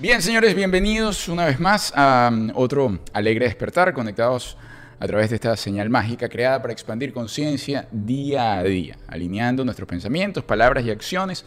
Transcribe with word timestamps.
Bien, 0.00 0.22
señores, 0.22 0.54
bienvenidos 0.54 1.28
una 1.28 1.44
vez 1.46 1.58
más 1.58 1.92
a 1.96 2.30
um, 2.32 2.52
otro 2.54 3.00
alegre 3.12 3.46
despertar, 3.46 3.92
conectados 3.92 4.56
a 5.00 5.06
través 5.08 5.30
de 5.30 5.34
esta 5.34 5.56
señal 5.56 5.90
mágica 5.90 6.28
creada 6.28 6.62
para 6.62 6.72
expandir 6.72 7.12
conciencia 7.12 7.88
día 7.90 8.58
a 8.58 8.62
día, 8.62 8.96
alineando 9.08 9.64
nuestros 9.64 9.88
pensamientos, 9.88 10.44
palabras 10.44 10.84
y 10.84 10.92
acciones 10.92 11.44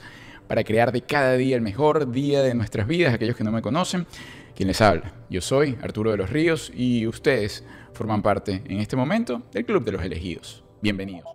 para 0.49 0.65
crear 0.65 0.91
de 0.91 0.99
cada 0.99 1.37
día 1.37 1.55
el 1.55 1.61
mejor 1.61 2.11
día 2.11 2.41
de 2.41 2.53
nuestras 2.53 2.87
vidas. 2.87 3.13
Aquellos 3.13 3.37
que 3.37 3.45
no 3.45 3.53
me 3.53 3.61
conocen, 3.61 4.05
quien 4.53 4.67
les 4.67 4.81
habla. 4.81 5.13
Yo 5.29 5.39
soy 5.39 5.77
Arturo 5.81 6.11
de 6.11 6.17
los 6.17 6.29
Ríos 6.29 6.73
y 6.75 7.07
ustedes 7.07 7.63
forman 7.93 8.21
parte 8.21 8.63
en 8.65 8.81
este 8.81 8.97
momento 8.97 9.43
del 9.53 9.63
Club 9.63 9.85
de 9.85 9.93
los 9.93 10.03
Elegidos. 10.03 10.61
Bienvenidos. 10.81 11.25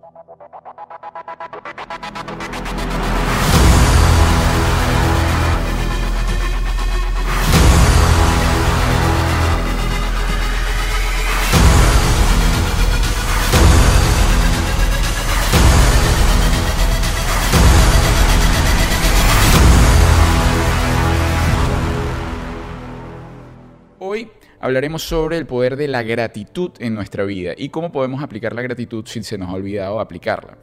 Hoy 24.16 24.30
hablaremos 24.60 25.02
sobre 25.02 25.36
el 25.36 25.44
poder 25.44 25.76
de 25.76 25.88
la 25.88 26.02
gratitud 26.02 26.70
en 26.78 26.94
nuestra 26.94 27.24
vida 27.24 27.52
y 27.54 27.68
cómo 27.68 27.92
podemos 27.92 28.22
aplicar 28.22 28.54
la 28.54 28.62
gratitud 28.62 29.04
si 29.04 29.22
se 29.22 29.36
nos 29.36 29.50
ha 29.50 29.52
olvidado 29.52 30.00
aplicarla. 30.00 30.56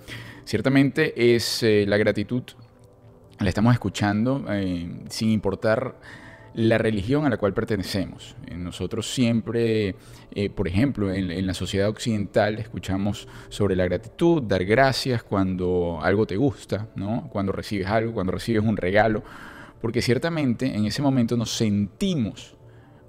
Ciertamente 0.44 1.36
es 1.36 1.62
eh, 1.62 1.86
la 1.88 1.98
gratitud, 1.98 2.42
la 3.38 3.50
estamos 3.50 3.72
escuchando 3.72 4.44
eh, 4.50 5.04
sin 5.08 5.30
importar 5.30 6.00
la 6.56 6.80
religión 6.80 7.28
a 7.28 7.30
la 7.30 7.38
cual 7.38 7.54
pertenecemos. 7.54 8.36
Eh, 8.48 8.58
nosotros 8.58 9.14
siempre, 9.14 9.98
por 10.56 10.67
ejemplo, 10.67 11.14
en, 11.14 11.30
en, 11.30 11.45
la 11.45 11.54
sociedad 11.54 11.90
occidental 11.90 12.58
escuchamos 12.58 13.28
sobre 13.50 13.76
la 13.76 13.86
gratitud, 13.86 14.42
dar 14.42 14.66
gracias 14.66 15.22
cuando 15.22 16.00
algo 16.02 16.26
te 16.26 16.38
gusta, 16.38 16.88
¿no? 16.95 17.30
cuando 17.32 17.52
recibes 17.52 17.86
algo, 17.86 18.14
cuando 18.14 18.32
recibes 18.32 18.64
un 18.64 18.78
regalo, 18.78 19.22
porque 19.80 20.02
ciertamente 20.02 20.76
en 20.76 20.86
ese 20.86 21.04
momento 21.04 21.38
nos 21.38 21.52
sentimos 21.52 22.56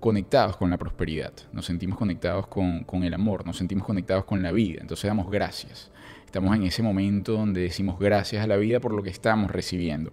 conectados 0.05 0.59
con 0.59 0.69
la 0.69 0.77
prosperidad, 0.77 1.33
nos 1.55 1.65
sentimos 1.65 1.97
conectados 1.97 2.47
con, 2.47 2.85
con, 2.85 3.05
el 3.05 3.15
amor, 3.15 3.47
nos 3.47 3.57
sentimos 3.57 3.87
conectados 3.87 4.27
con 4.27 4.43
la 4.43 4.53
vida, 4.53 4.83
entonces 4.83 5.09
damos 5.09 5.31
gracias. 5.31 5.91
Estamos 6.27 6.55
en 6.55 6.65
ese 6.65 6.83
momento 6.83 7.33
donde 7.33 7.63
decimos 7.63 7.99
gracias 7.99 8.45
a 8.45 8.47
la 8.47 8.59
vida 8.59 8.81
por 8.81 8.93
lo 8.93 9.03
que 9.03 9.09
estamos 9.09 9.51
recibiendo. 9.51 10.13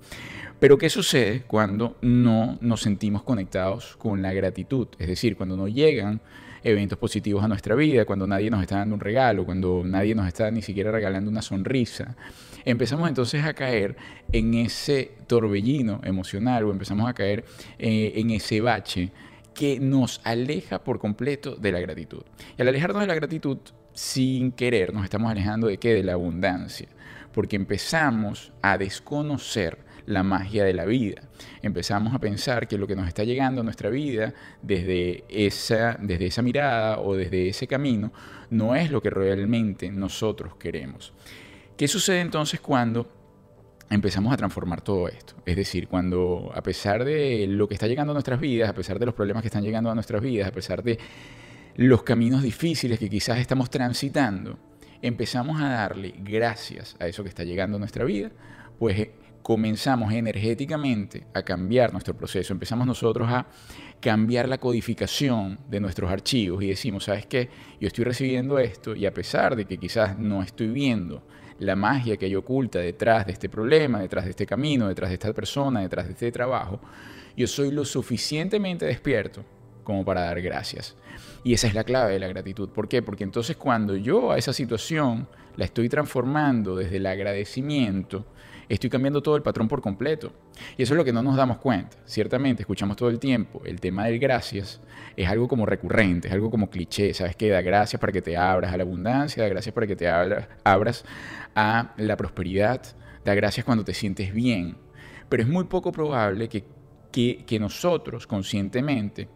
Pero 0.61 0.77
¿qué 0.77 0.89
sucede 0.89 1.41
cuando 1.45 1.97
no 2.01 2.57
nos 2.61 2.81
sentimos 2.81 3.23
conectados 3.23 3.97
con 3.97 4.21
la 4.21 4.31
gratitud? 4.31 4.87
Es 4.97 5.09
decir, 5.09 5.35
cuando 5.35 5.57
no 5.57 5.67
llegan 5.67 6.21
eventos 6.63 6.97
positivos 6.97 7.43
a 7.43 7.49
nuestra 7.49 7.75
vida, 7.75 8.05
cuando 8.05 8.25
nadie 8.25 8.49
nos 8.49 8.61
está 8.61 8.77
dando 8.77 8.95
un 8.95 9.01
regalo, 9.01 9.43
cuando 9.43 9.81
nadie 9.83 10.15
nos 10.15 10.25
está 10.25 10.49
ni 10.51 10.61
siquiera 10.61 10.89
regalando 10.89 11.29
una 11.29 11.41
sonrisa. 11.41 12.15
Empezamos 12.63 13.09
entonces 13.09 13.43
a 13.43 13.53
caer 13.53 13.97
en 14.31 14.53
ese 14.53 15.11
torbellino 15.27 15.99
emocional 16.05 16.63
o 16.63 16.71
empezamos 16.71 17.09
a 17.09 17.13
caer 17.13 17.43
eh, 17.77 18.13
en 18.15 18.29
ese 18.29 18.61
bache 18.61 19.11
que 19.53 19.79
nos 19.79 20.21
aleja 20.23 20.83
por 20.83 20.99
completo 20.99 21.55
de 21.55 21.71
la 21.71 21.79
gratitud. 21.79 22.23
Y 22.57 22.61
al 22.61 22.67
alejarnos 22.67 23.01
de 23.01 23.07
la 23.07 23.15
gratitud, 23.15 23.57
sin 23.93 24.51
querer, 24.51 24.93
nos 24.93 25.03
estamos 25.03 25.31
alejando 25.31 25.67
de 25.67 25.77
qué? 25.77 25.93
De 25.93 26.03
la 26.03 26.13
abundancia. 26.13 26.87
Porque 27.33 27.55
empezamos 27.55 28.51
a 28.61 28.77
desconocer 28.77 29.79
la 30.05 30.23
magia 30.23 30.63
de 30.63 30.73
la 30.73 30.85
vida. 30.85 31.21
Empezamos 31.61 32.13
a 32.13 32.19
pensar 32.19 32.67
que 32.67 32.77
lo 32.77 32.87
que 32.87 32.95
nos 32.95 33.07
está 33.07 33.23
llegando 33.23 33.61
a 33.61 33.63
nuestra 33.63 33.89
vida 33.89 34.33
desde 34.61 35.23
esa, 35.29 35.97
desde 35.99 36.27
esa 36.27 36.41
mirada 36.41 36.99
o 36.99 37.15
desde 37.15 37.49
ese 37.49 37.67
camino 37.67 38.11
no 38.49 38.75
es 38.75 38.91
lo 38.91 39.01
que 39.01 39.09
realmente 39.09 39.91
nosotros 39.91 40.55
queremos. 40.55 41.13
¿Qué 41.77 41.87
sucede 41.87 42.19
entonces 42.21 42.59
cuando 42.59 43.20
empezamos 43.91 44.33
a 44.33 44.37
transformar 44.37 44.81
todo 44.81 45.07
esto. 45.09 45.35
Es 45.45 45.55
decir, 45.55 45.87
cuando 45.87 46.51
a 46.55 46.63
pesar 46.63 47.03
de 47.03 47.45
lo 47.47 47.67
que 47.67 47.73
está 47.73 47.87
llegando 47.87 48.11
a 48.11 48.15
nuestras 48.15 48.39
vidas, 48.39 48.69
a 48.69 48.73
pesar 48.73 48.97
de 48.97 49.05
los 49.05 49.13
problemas 49.13 49.41
que 49.41 49.47
están 49.47 49.63
llegando 49.63 49.91
a 49.91 49.95
nuestras 49.95 50.21
vidas, 50.21 50.47
a 50.47 50.51
pesar 50.51 50.81
de 50.81 50.97
los 51.75 52.03
caminos 52.03 52.41
difíciles 52.41 52.97
que 52.97 53.09
quizás 53.09 53.37
estamos 53.37 53.69
transitando, 53.69 54.57
empezamos 55.01 55.61
a 55.61 55.69
darle 55.69 56.13
gracias 56.19 56.95
a 56.99 57.07
eso 57.07 57.23
que 57.23 57.29
está 57.29 57.43
llegando 57.43 57.77
a 57.77 57.79
nuestra 57.79 58.05
vida, 58.05 58.31
pues 58.79 58.97
eh, 58.97 59.11
comenzamos 59.41 60.13
energéticamente 60.13 61.25
a 61.33 61.43
cambiar 61.43 61.91
nuestro 61.91 62.15
proceso, 62.15 62.53
empezamos 62.53 62.87
nosotros 62.87 63.27
a 63.29 63.47
cambiar 63.99 64.47
la 64.47 64.57
codificación 64.57 65.59
de 65.69 65.79
nuestros 65.81 66.09
archivos 66.09 66.63
y 66.63 66.67
decimos, 66.67 67.05
¿sabes 67.05 67.25
qué? 67.25 67.49
Yo 67.79 67.87
estoy 67.87 68.05
recibiendo 68.05 68.57
esto 68.57 68.95
y 68.95 69.05
a 69.05 69.13
pesar 69.13 69.55
de 69.55 69.65
que 69.65 69.77
quizás 69.77 70.17
no 70.17 70.41
estoy 70.41 70.67
viendo 70.67 71.23
la 71.61 71.75
magia 71.75 72.17
que 72.17 72.25
hay 72.25 72.35
oculta 72.35 72.79
detrás 72.79 73.27
de 73.27 73.33
este 73.33 73.47
problema, 73.47 73.99
detrás 73.99 74.25
de 74.25 74.31
este 74.31 74.47
camino, 74.47 74.87
detrás 74.87 75.09
de 75.09 75.13
esta 75.13 75.31
persona, 75.31 75.81
detrás 75.81 76.07
de 76.07 76.13
este 76.13 76.31
trabajo, 76.31 76.79
yo 77.37 77.45
soy 77.45 77.71
lo 77.71 77.85
suficientemente 77.85 78.85
despierto 78.85 79.43
como 79.83 80.03
para 80.03 80.21
dar 80.21 80.41
gracias. 80.41 80.95
Y 81.43 81.53
esa 81.53 81.67
es 81.67 81.75
la 81.75 81.83
clave 81.83 82.13
de 82.13 82.19
la 82.19 82.27
gratitud. 82.27 82.69
¿Por 82.69 82.87
qué? 82.87 83.03
Porque 83.03 83.23
entonces 83.23 83.57
cuando 83.57 83.95
yo 83.95 84.31
a 84.31 84.37
esa 84.37 84.53
situación 84.53 85.27
la 85.55 85.65
estoy 85.65 85.87
transformando 85.87 86.75
desde 86.75 86.97
el 86.97 87.05
agradecimiento, 87.05 88.25
estoy 88.73 88.89
cambiando 88.89 89.21
todo 89.21 89.35
el 89.35 89.43
patrón 89.43 89.67
por 89.67 89.81
completo. 89.81 90.31
Y 90.77 90.83
eso 90.83 90.93
es 90.93 90.97
lo 90.97 91.03
que 91.03 91.11
no 91.11 91.21
nos 91.21 91.35
damos 91.35 91.57
cuenta. 91.57 91.97
Ciertamente, 92.05 92.63
escuchamos 92.63 92.95
todo 92.95 93.09
el 93.09 93.19
tiempo 93.19 93.61
el 93.65 93.79
tema 93.79 94.05
del 94.05 94.17
gracias, 94.17 94.79
es 95.17 95.27
algo 95.27 95.47
como 95.47 95.65
recurrente, 95.65 96.29
es 96.29 96.33
algo 96.33 96.49
como 96.49 96.69
cliché, 96.69 97.13
¿sabes 97.13 97.35
qué? 97.35 97.49
Da 97.49 97.61
gracias 97.61 97.99
para 97.99 98.13
que 98.13 98.21
te 98.21 98.37
abras 98.37 98.73
a 98.73 98.77
la 98.77 98.83
abundancia, 98.83 99.43
da 99.43 99.49
gracias 99.49 99.73
para 99.73 99.87
que 99.87 99.95
te 99.95 100.07
abras 100.07 101.03
a 101.53 101.93
la 101.97 102.15
prosperidad, 102.15 102.81
da 103.25 103.35
gracias 103.35 103.65
cuando 103.65 103.83
te 103.83 103.93
sientes 103.93 104.33
bien. 104.33 104.77
Pero 105.27 105.43
es 105.43 105.49
muy 105.49 105.65
poco 105.65 105.91
probable 105.91 106.47
que, 106.47 106.63
que, 107.11 107.59
nosotros 107.59 108.25
conscientemente 108.25 109.27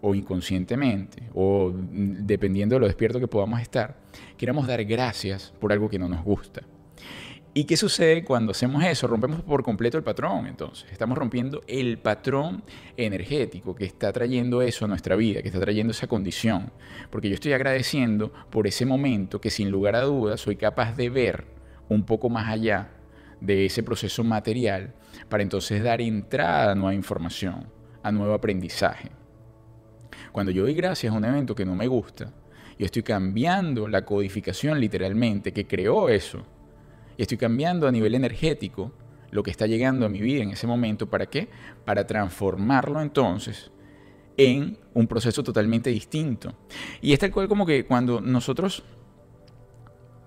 o 0.00 0.14
inconscientemente, 0.14 1.28
o 1.34 1.72
dependiendo 1.74 2.76
de 2.76 2.80
lo 2.80 2.86
despierto 2.86 3.20
que 3.20 3.28
podamos 3.28 3.60
estar, 3.60 3.98
queramos 4.38 4.66
dar 4.66 4.82
gracias 4.84 5.52
por 5.60 5.72
algo 5.72 5.90
que 5.90 5.98
no 5.98 6.08
nos 6.08 6.24
gusta. 6.24 6.62
¿Y 7.52 7.64
qué 7.64 7.76
sucede 7.76 8.22
cuando 8.22 8.52
hacemos 8.52 8.84
eso? 8.84 9.08
Rompemos 9.08 9.42
por 9.42 9.64
completo 9.64 9.98
el 9.98 10.04
patrón, 10.04 10.46
entonces. 10.46 10.86
Estamos 10.92 11.18
rompiendo 11.18 11.62
el 11.66 11.98
patrón 11.98 12.62
energético 12.96 13.74
que 13.74 13.84
está 13.84 14.12
trayendo 14.12 14.62
eso 14.62 14.84
a 14.84 14.88
nuestra 14.88 15.16
vida, 15.16 15.42
que 15.42 15.48
está 15.48 15.58
trayendo 15.58 15.90
esa 15.90 16.06
condición. 16.06 16.70
Porque 17.10 17.28
yo 17.28 17.34
estoy 17.34 17.52
agradeciendo 17.52 18.32
por 18.50 18.68
ese 18.68 18.86
momento 18.86 19.40
que 19.40 19.50
sin 19.50 19.68
lugar 19.68 19.96
a 19.96 20.02
dudas 20.02 20.40
soy 20.40 20.54
capaz 20.54 20.96
de 20.96 21.10
ver 21.10 21.44
un 21.88 22.04
poco 22.04 22.28
más 22.28 22.48
allá 22.48 22.92
de 23.40 23.66
ese 23.66 23.82
proceso 23.82 24.22
material 24.22 24.94
para 25.28 25.42
entonces 25.42 25.82
dar 25.82 26.00
entrada 26.00 26.70
a 26.70 26.74
nueva 26.76 26.94
información, 26.94 27.66
a 28.04 28.12
nuevo 28.12 28.32
aprendizaje. 28.32 29.10
Cuando 30.30 30.52
yo 30.52 30.62
doy 30.62 30.74
gracias 30.74 31.12
a 31.12 31.16
un 31.16 31.24
evento 31.24 31.56
que 31.56 31.64
no 31.64 31.74
me 31.74 31.88
gusta, 31.88 32.32
yo 32.78 32.86
estoy 32.86 33.02
cambiando 33.02 33.88
la 33.88 34.04
codificación 34.04 34.78
literalmente 34.78 35.52
que 35.52 35.66
creó 35.66 36.08
eso 36.08 36.46
y 37.20 37.22
estoy 37.22 37.36
cambiando 37.36 37.86
a 37.86 37.92
nivel 37.92 38.14
energético 38.14 38.92
lo 39.30 39.42
que 39.42 39.50
está 39.50 39.66
llegando 39.66 40.06
a 40.06 40.08
mi 40.08 40.22
vida 40.22 40.42
en 40.42 40.52
ese 40.52 40.66
momento. 40.66 41.10
¿Para 41.10 41.26
qué? 41.26 41.50
Para 41.84 42.06
transformarlo 42.06 42.98
entonces 43.02 43.70
en 44.38 44.78
un 44.94 45.06
proceso 45.06 45.42
totalmente 45.42 45.90
distinto. 45.90 46.54
Y 47.02 47.12
es 47.12 47.18
tal 47.18 47.30
cual 47.30 47.46
como 47.46 47.66
que 47.66 47.84
cuando 47.84 48.22
nosotros 48.22 48.84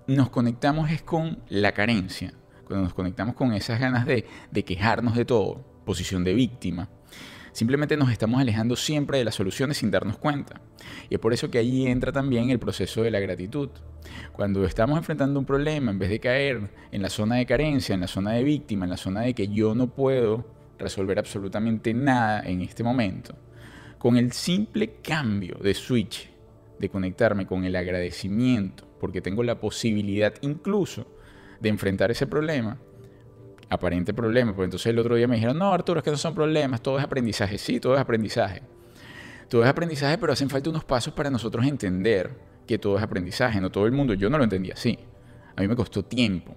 nos 0.05 0.29
conectamos 0.29 0.91
es 0.91 1.01
con 1.01 1.39
la 1.49 1.71
carencia, 1.71 2.31
cuando 2.63 2.83
nos 2.83 2.93
conectamos 2.93 3.33
con 3.33 3.53
esas 3.53 3.79
ganas 3.79 4.05
de, 4.05 4.27
de 4.51 4.63
quejarnos 4.63 5.15
de 5.15 5.25
todo, 5.25 5.65
posición 5.85 6.23
de 6.23 6.35
víctima, 6.35 6.89
Simplemente 7.53 7.95
nos 7.97 8.11
estamos 8.11 8.41
alejando 8.41 8.75
siempre 8.75 9.19
de 9.19 9.25
las 9.25 9.35
soluciones 9.35 9.77
sin 9.77 9.91
darnos 9.91 10.17
cuenta. 10.17 10.59
Y 11.07 11.13
es 11.13 11.19
por 11.19 11.33
eso 11.33 11.51
que 11.51 11.59
ahí 11.59 11.85
entra 11.85 12.11
también 12.11 12.49
el 12.49 12.57
proceso 12.57 13.03
de 13.03 13.11
la 13.11 13.19
gratitud. 13.19 13.69
Cuando 14.31 14.65
estamos 14.65 14.97
enfrentando 14.97 15.39
un 15.39 15.45
problema, 15.45 15.91
en 15.91 15.99
vez 15.99 16.09
de 16.09 16.19
caer 16.19 16.71
en 16.91 17.01
la 17.03 17.09
zona 17.09 17.35
de 17.35 17.45
carencia, 17.45 17.93
en 17.93 18.01
la 18.01 18.07
zona 18.07 18.31
de 18.31 18.43
víctima, 18.43 18.85
en 18.85 18.89
la 18.89 18.97
zona 18.97 19.21
de 19.21 19.35
que 19.35 19.47
yo 19.49 19.75
no 19.75 19.87
puedo 19.87 20.47
resolver 20.79 21.19
absolutamente 21.19 21.93
nada 21.93 22.41
en 22.41 22.61
este 22.61 22.83
momento, 22.83 23.35
con 23.99 24.17
el 24.17 24.31
simple 24.31 24.95
cambio 25.03 25.55
de 25.61 25.75
switch, 25.75 26.31
de 26.79 26.89
conectarme 26.89 27.45
con 27.45 27.65
el 27.65 27.75
agradecimiento, 27.75 28.87
porque 28.99 29.21
tengo 29.21 29.43
la 29.43 29.59
posibilidad 29.59 30.33
incluso 30.41 31.05
de 31.59 31.69
enfrentar 31.69 32.09
ese 32.09 32.25
problema, 32.25 32.79
aparente 33.69 34.13
problema. 34.13 34.55
Pues 34.55 34.65
entonces 34.65 34.87
el 34.87 34.99
otro 34.99 35.15
día 35.15 35.27
me 35.27 35.35
dijeron, 35.35 35.57
no, 35.57 35.73
Arturo, 35.73 35.99
es 35.99 36.03
que 36.03 36.11
no 36.11 36.17
son 36.17 36.35
problemas, 36.35 36.81
todo 36.81 36.97
es 36.97 37.03
aprendizaje. 37.03 37.57
Sí, 37.57 37.79
todo 37.79 37.95
es 37.95 37.99
aprendizaje. 37.99 38.61
Todo 39.49 39.63
es 39.63 39.69
aprendizaje, 39.69 40.17
pero 40.17 40.33
hacen 40.33 40.49
falta 40.49 40.69
unos 40.69 40.83
pasos 40.83 41.13
para 41.13 41.29
nosotros 41.29 41.65
entender 41.65 42.31
que 42.67 42.77
todo 42.77 42.97
es 42.97 43.03
aprendizaje. 43.03 43.59
No 43.61 43.71
todo 43.71 43.85
el 43.85 43.91
mundo, 43.91 44.13
yo 44.13 44.29
no 44.29 44.37
lo 44.37 44.43
entendía 44.43 44.73
así. 44.73 44.97
A 45.55 45.61
mí 45.61 45.67
me 45.67 45.75
costó 45.75 46.03
tiempo, 46.03 46.55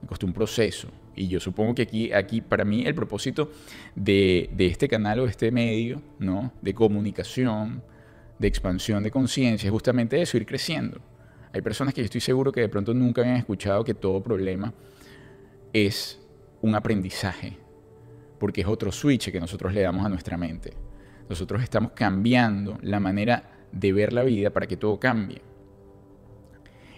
me 0.00 0.08
costó 0.08 0.26
un 0.26 0.32
proceso. 0.32 0.88
Y 1.14 1.28
yo 1.28 1.40
supongo 1.40 1.74
que 1.74 1.82
aquí, 1.82 2.12
aquí 2.12 2.40
para 2.40 2.64
mí, 2.64 2.86
el 2.86 2.94
propósito 2.94 3.50
de, 3.94 4.50
de 4.52 4.66
este 4.66 4.88
canal 4.88 5.20
o 5.20 5.26
este 5.26 5.50
medio, 5.50 6.02
¿no? 6.18 6.52
De 6.60 6.74
comunicación, 6.74 7.82
de 8.38 8.48
expansión 8.48 9.02
de 9.02 9.10
conciencia, 9.10 9.66
es 9.66 9.72
justamente 9.72 10.20
eso, 10.20 10.36
ir 10.36 10.46
creciendo. 10.46 11.00
Hay 11.52 11.62
personas 11.62 11.94
que 11.94 12.02
yo 12.02 12.04
estoy 12.04 12.20
seguro 12.20 12.52
que 12.52 12.60
de 12.60 12.68
pronto 12.68 12.92
nunca 12.92 13.22
habían 13.22 13.36
escuchado 13.36 13.82
que 13.82 13.94
todo 13.94 14.22
problema 14.22 14.74
es 15.84 16.18
un 16.62 16.74
aprendizaje, 16.74 17.58
porque 18.38 18.62
es 18.62 18.66
otro 18.66 18.90
switch 18.90 19.30
que 19.30 19.40
nosotros 19.40 19.74
le 19.74 19.82
damos 19.82 20.06
a 20.06 20.08
nuestra 20.08 20.38
mente. 20.38 20.72
Nosotros 21.28 21.62
estamos 21.62 21.92
cambiando 21.92 22.78
la 22.80 22.98
manera 22.98 23.66
de 23.72 23.92
ver 23.92 24.14
la 24.14 24.22
vida 24.22 24.50
para 24.50 24.66
que 24.66 24.78
todo 24.78 24.98
cambie. 24.98 25.42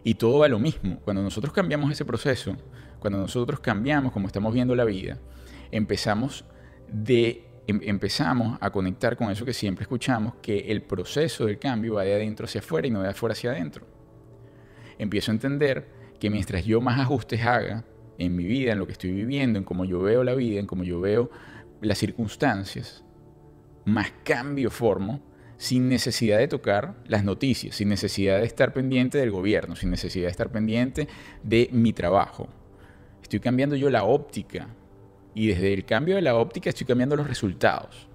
Y 0.05 0.15
todo 0.15 0.39
va 0.39 0.49
lo 0.49 0.61
mismo. 0.61 1.01
Cuando 1.01 1.23
nosotros 1.23 1.53
cambiamos 1.53 1.91
ese 1.91 2.05
proceso, 2.05 2.57
cuando 3.01 3.19
nosotros 3.19 3.59
cambiamos 3.59 4.13
como 4.13 4.29
estamos 4.29 4.55
viendo 4.55 4.77
la 4.77 4.85
vida, 4.85 5.19
empezamos 5.73 6.45
de 6.87 7.47
em, 7.67 7.81
empezamos 7.83 8.59
a 8.61 8.71
conectar 8.71 9.17
con 9.17 9.31
eso 9.31 9.45
que 9.45 9.53
siempre 9.53 9.83
escuchamos, 9.83 10.35
que 10.41 10.71
el 10.71 10.83
proceso 10.83 11.47
del 11.47 11.59
cambio 11.59 11.95
va 11.95 12.05
de 12.05 12.15
adentro 12.15 12.47
hacia 12.47 12.61
afuera 12.61 12.87
y 12.87 12.91
no 12.91 13.03
de 13.03 13.09
afuera 13.09 13.33
hacia 13.33 13.51
adentro. 13.51 13.87
Empiezo 14.99 15.33
a 15.33 15.35
entender 15.35 15.89
que 16.21 16.31
mientras 16.31 16.65
yo 16.65 16.81
más 16.81 17.01
ajustes 17.01 17.45
haga 17.45 17.85
en 18.19 18.35
mi 18.35 18.45
vida, 18.45 18.73
en 18.73 18.79
lo 18.79 18.87
que 18.87 18.93
estoy 18.93 19.13
viviendo, 19.13 19.59
en 19.59 19.65
cómo 19.65 19.85
yo 19.85 20.01
veo 20.01 20.25
la 20.25 20.35
vida, 20.35 20.59
en 20.59 20.67
cómo 20.67 20.83
yo 20.83 21.01
veo 21.01 21.31
las 21.81 21.99
circunstancias, 21.99 23.05
más 23.85 24.13
cambio 24.25 24.71
formo 24.71 25.23
sin 25.57 25.89
necesidad 25.89 26.39
de 26.39 26.49
tocar 26.49 26.97
las 27.07 27.25
noticias, 27.25 27.77
sin 27.77 27.89
necesidad 27.89 28.39
de 28.39 28.47
estar 28.47 28.73
pendiente 28.73 29.19
del 29.19 29.31
gobierno, 29.31 29.77
sin 29.77 29.91
necesidad 29.91 30.27
de 30.27 30.31
estar 30.31 30.51
pendiente 30.51 31.09
de 31.43 31.69
mi 31.73 31.93
trabajo. 31.93 32.49
Estoy 33.23 33.41
cambiando 33.41 33.77
yo 33.77 33.89
la 33.89 34.05
óptica 34.05 34.69
y 35.35 35.49
desde 35.49 35.73
el 35.73 35.85
cambio 35.85 36.17
de 36.17 36.23
la 36.23 36.37
óptica 36.37 36.71
estoy 36.71 36.87
cambiando 36.87 37.17
los 37.17 37.27
resultados. 37.27 38.09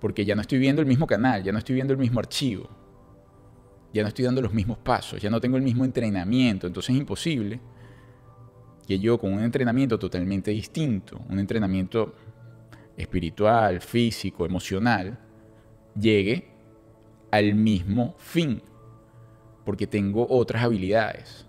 Porque 0.00 0.24
ya 0.24 0.34
no 0.34 0.40
estoy 0.40 0.58
viendo 0.58 0.82
el 0.82 0.86
mismo 0.86 1.06
canal, 1.06 1.42
ya 1.42 1.52
no 1.52 1.58
estoy 1.58 1.76
viendo 1.76 1.92
el 1.92 1.98
mismo 1.98 2.20
archivo, 2.20 2.68
ya 3.92 4.02
no 4.02 4.08
estoy 4.08 4.24
dando 4.24 4.42
los 4.42 4.52
mismos 4.52 4.78
pasos, 4.78 5.22
ya 5.22 5.30
no 5.30 5.40
tengo 5.40 5.56
el 5.56 5.62
mismo 5.62 5.84
entrenamiento, 5.84 6.66
entonces 6.66 6.90
es 6.90 7.00
imposible 7.00 7.60
que 8.86 8.98
yo 8.98 9.18
con 9.18 9.32
un 9.32 9.42
entrenamiento 9.42 9.98
totalmente 9.98 10.50
distinto, 10.50 11.20
un 11.28 11.38
entrenamiento 11.38 12.14
espiritual, 12.96 13.80
físico, 13.80 14.46
emocional, 14.46 15.18
llegue 15.98 16.48
al 17.30 17.54
mismo 17.54 18.14
fin, 18.18 18.62
porque 19.64 19.86
tengo 19.86 20.26
otras 20.28 20.62
habilidades, 20.62 21.46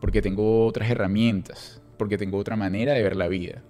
porque 0.00 0.20
tengo 0.20 0.66
otras 0.66 0.90
herramientas, 0.90 1.82
porque 1.96 2.18
tengo 2.18 2.38
otra 2.38 2.56
manera 2.56 2.92
de 2.92 3.02
ver 3.02 3.16
la 3.16 3.28
vida. 3.28 3.62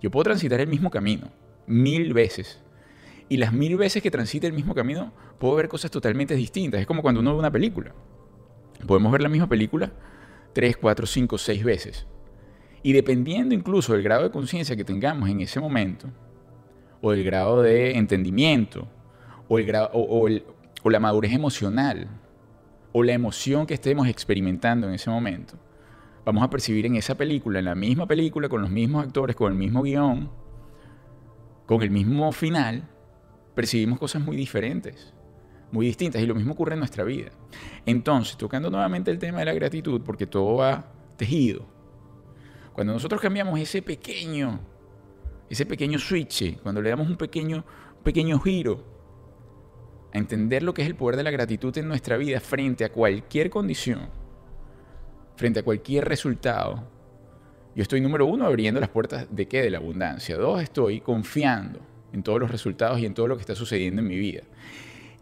Yo 0.00 0.10
puedo 0.10 0.24
transitar 0.24 0.60
el 0.60 0.68
mismo 0.68 0.90
camino 0.90 1.30
mil 1.66 2.12
veces. 2.14 2.62
Y 3.28 3.38
las 3.38 3.52
mil 3.52 3.76
veces 3.76 4.02
que 4.02 4.10
transite 4.10 4.46
el 4.46 4.52
mismo 4.52 4.74
camino, 4.74 5.12
puedo 5.38 5.56
ver 5.56 5.68
cosas 5.68 5.90
totalmente 5.90 6.36
distintas. 6.36 6.80
Es 6.80 6.86
como 6.86 7.02
cuando 7.02 7.20
uno 7.20 7.32
ve 7.32 7.40
una 7.40 7.50
película. 7.50 7.92
Podemos 8.86 9.10
ver 9.10 9.22
la 9.22 9.28
misma 9.28 9.48
película 9.48 9.92
tres, 10.52 10.76
cuatro, 10.76 11.06
cinco, 11.06 11.36
seis 11.36 11.64
veces. 11.64 12.06
Y 12.86 12.92
dependiendo 12.92 13.52
incluso 13.52 13.94
del 13.94 14.04
grado 14.04 14.22
de 14.22 14.30
conciencia 14.30 14.76
que 14.76 14.84
tengamos 14.84 15.28
en 15.28 15.40
ese 15.40 15.58
momento, 15.58 16.06
o 17.00 17.10
del 17.10 17.24
grado 17.24 17.60
de 17.60 17.98
entendimiento, 17.98 18.86
o, 19.48 19.58
el 19.58 20.44
o, 20.84 20.90
la 20.90 21.00
madurez 21.00 21.32
emocional, 21.32 22.06
o 22.92 23.02
la 23.02 23.12
emoción 23.12 23.66
que 23.66 23.74
estemos 23.74 24.06
experimentando 24.06 24.86
en 24.86 24.94
ese 24.94 25.10
momento, 25.10 25.58
vamos 26.24 26.44
a 26.44 26.48
percibir 26.48 26.86
en 26.86 26.94
esa 26.94 27.16
película, 27.16 27.58
en 27.58 27.64
la 27.64 27.74
misma 27.74 28.06
película, 28.06 28.48
con 28.48 28.62
los 28.62 28.70
mismos 28.70 29.04
actores, 29.04 29.34
con 29.34 29.50
el 29.50 29.58
mismo 29.58 29.82
guion, 29.82 30.30
con 31.66 31.82
el 31.82 31.90
mismo 31.90 32.30
final, 32.30 32.88
percibimos 33.56 33.98
cosas 33.98 34.22
muy 34.22 34.36
diferentes, 34.36 35.12
muy 35.72 35.86
distintas, 35.86 36.22
y 36.22 36.26
lo 36.26 36.36
mismo 36.36 36.52
ocurre 36.52 36.74
en 36.74 36.78
nuestra 36.78 37.02
vida. 37.02 37.32
Entonces, 37.84 38.36
tocando 38.36 38.70
nuevamente 38.70 39.10
el 39.10 39.18
tema 39.18 39.40
de 39.40 39.46
la 39.46 39.54
gratitud, 39.54 40.02
porque 40.02 40.28
todo 40.28 40.58
va 40.58 40.92
tejido, 41.16 41.74
cuando 42.76 42.92
nosotros 42.92 43.22
cambiamos 43.22 43.58
ese 43.58 43.80
pequeño, 43.80 44.60
ese 45.48 45.64
pequeño 45.64 45.98
switch, 45.98 46.60
cuando 46.60 46.82
le 46.82 46.90
damos 46.90 47.08
un 47.08 47.16
pequeño, 47.16 47.64
pequeño 48.04 48.38
giro, 48.38 48.84
a 50.12 50.18
entender 50.18 50.62
lo 50.62 50.74
que 50.74 50.82
es 50.82 50.86
el 50.86 50.94
poder 50.94 51.16
de 51.16 51.22
la 51.22 51.30
gratitud 51.30 51.76
en 51.78 51.88
nuestra 51.88 52.18
vida 52.18 52.38
frente 52.38 52.84
a 52.84 52.92
cualquier 52.92 53.48
condición, 53.48 54.10
frente 55.36 55.60
a 55.60 55.62
cualquier 55.62 56.04
resultado. 56.04 56.86
Yo 57.74 57.80
estoy 57.80 58.02
número 58.02 58.26
uno 58.26 58.44
abriendo 58.44 58.78
las 58.78 58.90
puertas 58.90 59.26
de 59.30 59.48
qué? 59.48 59.62
De 59.62 59.70
la 59.70 59.78
abundancia. 59.78 60.36
Dos, 60.36 60.60
estoy 60.60 61.00
confiando 61.00 61.80
en 62.12 62.22
todos 62.22 62.40
los 62.40 62.50
resultados 62.50 62.98
y 62.98 63.06
en 63.06 63.14
todo 63.14 63.26
lo 63.26 63.36
que 63.36 63.40
está 63.40 63.54
sucediendo 63.54 64.02
en 64.02 64.08
mi 64.08 64.18
vida. 64.18 64.42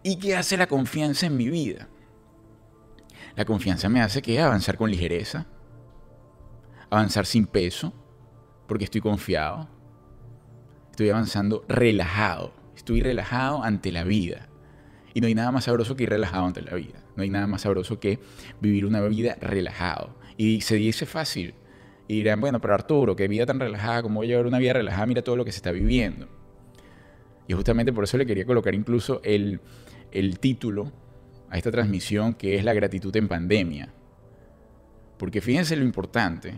¿Y 0.02 0.18
qué 0.18 0.34
hace 0.34 0.56
la 0.56 0.66
confianza 0.66 1.26
en 1.26 1.36
mi 1.36 1.48
vida? 1.48 1.86
La 3.36 3.44
confianza 3.44 3.88
me 3.88 4.00
hace 4.00 4.22
que 4.22 4.40
avanzar 4.40 4.76
con 4.76 4.90
ligereza, 4.90 5.46
avanzar 6.94 7.26
sin 7.26 7.46
peso, 7.46 7.92
porque 8.66 8.84
estoy 8.84 9.00
confiado. 9.00 9.68
Estoy 10.90 11.10
avanzando 11.10 11.64
relajado. 11.68 12.52
Estoy 12.76 13.02
relajado 13.02 13.62
ante 13.62 13.92
la 13.92 14.04
vida. 14.04 14.48
Y 15.12 15.20
no 15.20 15.26
hay 15.26 15.34
nada 15.34 15.52
más 15.52 15.64
sabroso 15.64 15.96
que 15.96 16.04
ir 16.04 16.10
relajado 16.10 16.46
ante 16.46 16.62
la 16.62 16.74
vida. 16.74 17.04
No 17.16 17.22
hay 17.22 17.30
nada 17.30 17.46
más 17.46 17.62
sabroso 17.62 18.00
que 18.00 18.18
vivir 18.60 18.86
una 18.86 19.00
vida 19.02 19.36
relajado. 19.40 20.16
Y 20.36 20.60
se 20.62 20.76
dice 20.76 21.06
fácil. 21.06 21.54
Y 22.08 22.16
dirán, 22.16 22.40
bueno, 22.40 22.60
pero 22.60 22.74
Arturo, 22.74 23.16
qué 23.16 23.28
vida 23.28 23.46
tan 23.46 23.60
relajada, 23.60 24.02
¿cómo 24.02 24.20
voy 24.20 24.26
a 24.26 24.30
llevar 24.30 24.46
una 24.46 24.58
vida 24.58 24.74
relajada? 24.74 25.06
Mira 25.06 25.22
todo 25.22 25.36
lo 25.36 25.44
que 25.44 25.52
se 25.52 25.56
está 25.56 25.72
viviendo. 25.72 26.28
Y 27.46 27.52
justamente 27.54 27.92
por 27.92 28.04
eso 28.04 28.18
le 28.18 28.26
quería 28.26 28.44
colocar 28.44 28.74
incluso 28.74 29.20
el, 29.22 29.60
el 30.10 30.38
título 30.38 30.92
a 31.50 31.56
esta 31.56 31.70
transmisión 31.70 32.34
que 32.34 32.56
es 32.56 32.64
la 32.64 32.74
gratitud 32.74 33.14
en 33.16 33.28
pandemia. 33.28 33.92
Porque 35.18 35.40
fíjense 35.40 35.76
lo 35.76 35.84
importante, 35.84 36.54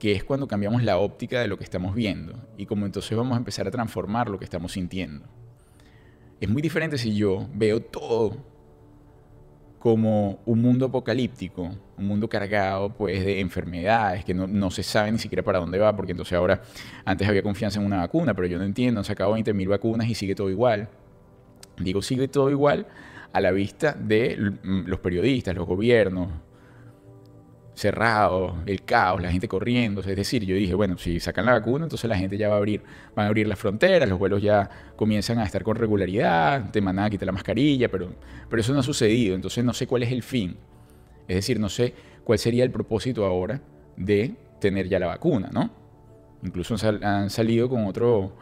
que 0.00 0.12
es 0.12 0.24
cuando 0.24 0.48
cambiamos 0.48 0.82
la 0.82 0.96
óptica 0.96 1.40
de 1.40 1.46
lo 1.46 1.58
que 1.58 1.64
estamos 1.64 1.94
viendo 1.94 2.48
y 2.56 2.64
como 2.64 2.86
entonces 2.86 3.16
vamos 3.16 3.34
a 3.34 3.36
empezar 3.36 3.68
a 3.68 3.70
transformar 3.70 4.30
lo 4.30 4.38
que 4.38 4.46
estamos 4.46 4.72
sintiendo. 4.72 5.26
Es 6.40 6.48
muy 6.48 6.62
diferente 6.62 6.96
si 6.96 7.14
yo 7.14 7.46
veo 7.54 7.80
todo 7.80 8.38
como 9.78 10.40
un 10.46 10.62
mundo 10.62 10.86
apocalíptico, 10.86 11.70
un 11.98 12.06
mundo 12.06 12.30
cargado 12.30 12.94
pues 12.94 13.22
de 13.22 13.40
enfermedades 13.40 14.24
que 14.24 14.32
no, 14.32 14.70
se 14.70 14.82
sabe 14.82 15.12
ni 15.12 15.18
siquiera 15.18 15.42
para 15.42 15.58
dónde 15.58 15.78
va, 15.78 15.94
porque 15.94 16.12
entonces 16.12 16.32
ahora 16.32 16.62
antes 17.04 17.28
había 17.28 17.42
confianza 17.42 17.78
en 17.78 17.84
una 17.84 17.98
vacuna, 17.98 18.32
pero 18.32 18.48
yo 18.48 18.58
no 18.58 18.64
entiendo, 18.64 19.00
han 19.00 19.04
sacado 19.04 19.36
20.000 19.36 19.68
vacunas 19.68 20.08
y 20.08 20.14
sigue 20.14 20.34
todo 20.34 20.48
igual. 20.48 20.88
Digo, 21.78 22.00
sigue 22.00 22.26
todo 22.26 22.50
igual 22.50 22.86
a 23.34 23.40
la 23.40 23.50
vista 23.52 23.92
de 23.92 24.36
los 24.62 25.00
periodistas, 25.00 25.54
los 25.54 25.66
gobiernos, 25.66 26.30
cerrado, 27.80 28.56
el 28.66 28.82
caos, 28.82 29.22
la 29.22 29.32
gente 29.32 29.48
corriendo. 29.48 30.02
Es 30.02 30.16
decir, 30.16 30.44
yo 30.44 30.54
dije, 30.54 30.74
bueno, 30.74 30.98
si 30.98 31.18
sacan 31.18 31.46
la 31.46 31.52
vacuna, 31.52 31.86
entonces 31.86 32.08
la 32.08 32.16
gente 32.16 32.36
ya 32.36 32.48
va 32.48 32.54
a 32.54 32.58
abrir, 32.58 32.82
van 33.16 33.24
a 33.24 33.28
abrir 33.28 33.48
las 33.48 33.58
fronteras, 33.58 34.08
los 34.08 34.18
vuelos 34.18 34.42
ya 34.42 34.68
comienzan 34.96 35.38
a 35.38 35.44
estar 35.44 35.62
con 35.62 35.76
regularidad, 35.76 36.70
te 36.70 36.80
mandan 36.80 37.06
a 37.06 37.10
quitar 37.10 37.26
la 37.26 37.32
mascarilla, 37.32 37.90
pero, 37.90 38.12
pero 38.48 38.60
eso 38.60 38.74
no 38.74 38.80
ha 38.80 38.82
sucedido, 38.82 39.34
entonces 39.34 39.64
no 39.64 39.72
sé 39.72 39.86
cuál 39.86 40.02
es 40.02 40.12
el 40.12 40.22
fin. 40.22 40.56
Es 41.26 41.36
decir, 41.36 41.58
no 41.58 41.68
sé 41.68 41.94
cuál 42.22 42.38
sería 42.38 42.64
el 42.64 42.70
propósito 42.70 43.24
ahora 43.24 43.62
de 43.96 44.34
tener 44.60 44.88
ya 44.88 44.98
la 44.98 45.06
vacuna, 45.06 45.48
¿no? 45.52 45.70
Incluso 46.42 46.76
han 47.02 47.30
salido 47.30 47.68
con 47.68 47.86
otro 47.86 48.36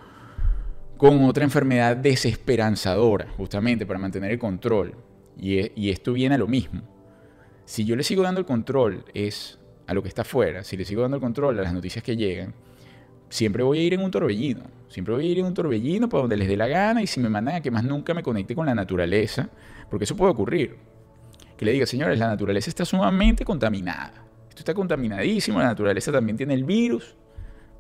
con 0.97 1.23
otra 1.23 1.45
enfermedad 1.45 1.97
desesperanzadora, 1.97 3.29
justamente 3.37 3.87
para 3.87 4.01
mantener 4.01 4.33
el 4.33 4.39
control. 4.41 4.97
Y, 5.41 5.71
y 5.81 5.91
esto 5.91 6.13
viene 6.13 6.35
a 6.35 6.39
lo 6.39 6.49
mismo 6.49 6.98
si 7.69 7.85
yo 7.85 7.97
le 7.97 8.03
sigo 8.03 8.23
dando 8.23 8.41
el 8.41 8.47
control 8.47 9.05
es 9.13 9.59
a 9.87 9.93
lo 9.93 10.03
que 10.03 10.09
está 10.09 10.23
afuera, 10.23 10.65
si 10.65 10.75
le 10.79 10.87
sigo 10.87 11.03
dando 11.03 11.19
el 11.19 11.21
control 11.21 11.59
a 11.59 11.63
las 11.63 11.75
noticias 11.75 12.03
que 12.03 12.17
llegan, 12.17 12.55
siempre 13.29 13.63
voy 13.63 13.81
a 13.81 13.83
ir 13.83 13.93
en 13.93 14.01
un 14.01 14.11
torbellino. 14.11 14.63
Siempre 14.89 15.13
voy 15.13 15.27
a 15.27 15.31
ir 15.33 15.39
en 15.41 15.45
un 15.45 15.53
torbellino 15.53 16.09
para 16.09 16.23
donde 16.23 16.39
les 16.39 16.49
dé 16.49 16.57
la 16.57 16.67
gana 16.67 17.03
y 17.03 17.07
si 17.07 17.21
me 17.21 17.29
mandan 17.29 17.57
a 17.57 17.61
que 17.61 17.71
más 17.71 17.85
nunca 17.85 18.15
me 18.15 18.23
conecte 18.23 18.55
con 18.55 18.65
la 18.65 18.75
naturaleza, 18.75 19.51
porque 19.91 20.05
eso 20.05 20.17
puede 20.17 20.33
ocurrir. 20.33 20.77
Que 21.59 21.67
le 21.67 21.73
diga, 21.73 21.85
señores, 21.85 22.19
la 22.19 22.29
naturaleza 22.29 22.71
está 22.71 22.87
sumamente 22.87 23.45
contaminada. 23.45 24.15
Esto 24.49 24.61
está 24.61 24.73
contaminadísimo, 24.73 25.59
la 25.59 25.67
naturaleza 25.67 26.11
también 26.11 26.39
tiene 26.39 26.55
el 26.55 26.65
virus. 26.65 27.17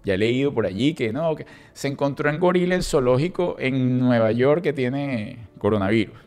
Ya 0.05 0.15
he 0.15 0.19
leído 0.19 0.53
por 0.53 0.67
allí 0.67 0.93
que 0.93 1.15
no, 1.15 1.35
que 1.35 1.47
se 1.73 1.89
encontró 1.89 2.29
en 2.29 2.39
gorila 2.39 2.75
en 2.75 2.83
zoológico 2.83 3.57
en 3.59 3.99
Nueva 3.99 4.33
York 4.33 4.61
que 4.63 4.75
tiene 4.75 5.49
coronavirus. 5.57 6.19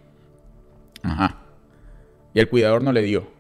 Ajá. 1.04 1.38
Y 2.34 2.40
el 2.40 2.50
cuidador 2.50 2.82
no 2.82 2.92
le 2.92 3.04
dio. 3.04 3.40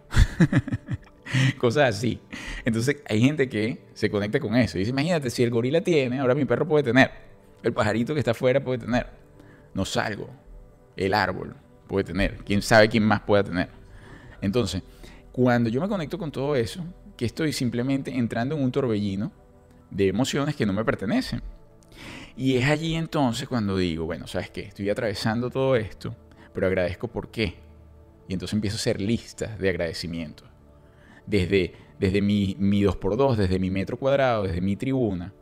Cosas 1.58 1.96
así. 1.96 2.20
Entonces 2.66 2.98
hay 3.08 3.22
gente 3.22 3.48
que 3.48 3.84
se 3.94 4.10
conecta 4.10 4.40
con 4.40 4.56
eso. 4.56 4.78
Y 4.78 4.82
dice, 4.82 4.92
imagínate, 4.92 5.30
si 5.30 5.44
el 5.44 5.50
gorila 5.50 5.82
tiene, 5.82 6.20
ahora 6.20 6.36
mi 6.36 6.46
perro 6.46 6.68
puede 6.68 6.84
tener. 6.84 7.12
El 7.64 7.74
pajarito 7.74 8.14
que 8.14 8.20
está 8.20 8.32
afuera 8.32 8.64
puede 8.64 8.80
tener. 8.80 9.08
No 9.74 9.86
salgo. 9.86 10.30
El 10.96 11.14
árbol 11.14 11.56
puede 11.88 12.04
tener. 12.04 12.38
Quién 12.44 12.62
sabe 12.62 12.90
quién 12.90 13.04
más 13.04 13.22
pueda 13.22 13.44
tener. 13.44 13.70
Entonces, 14.42 14.84
cuando 15.32 15.70
yo 15.70 15.80
me 15.80 15.88
conecto 15.88 16.18
con 16.18 16.32
todo 16.32 16.56
eso, 16.56 16.84
que 17.16 17.26
estoy 17.26 17.54
simplemente 17.54 18.16
entrando 18.16 18.56
en 18.56 18.64
un 18.64 18.72
torbellino, 18.72 19.32
de 19.92 20.08
emociones 20.08 20.56
que 20.56 20.66
no 20.66 20.74
me 20.74 20.84
pertenecen. 20.84 21.42
Y 22.36 22.56
es 22.58 22.70
allí 22.70 22.96
entonces 22.96 23.48
cuando 23.48 23.78
digo, 23.78 24.06
bueno, 24.06 24.26
¿sabes 24.26 24.50
qué? 24.50 24.62
Estoy 24.62 24.90
atravesando 24.90 25.50
todo 25.50 25.76
esto, 25.76 26.16
pero 26.54 26.66
agradezco 26.66 27.08
por 27.08 27.30
qué. 27.30 27.56
Y 28.32 28.34
entonces 28.34 28.54
empiezo 28.54 28.76
a 28.76 28.80
hacer 28.80 29.02
listas 29.02 29.60
de 29.60 29.68
agradecimiento. 29.68 30.46
Desde, 31.26 31.74
desde 32.00 32.22
mi, 32.22 32.56
mi 32.58 32.82
2x2, 32.82 33.36
desde 33.36 33.60
mi 33.60 33.70
metro 33.70 33.98
cuadrado, 33.98 34.44
desde 34.44 34.62
mi 34.62 34.78
tribuna, 34.78 35.34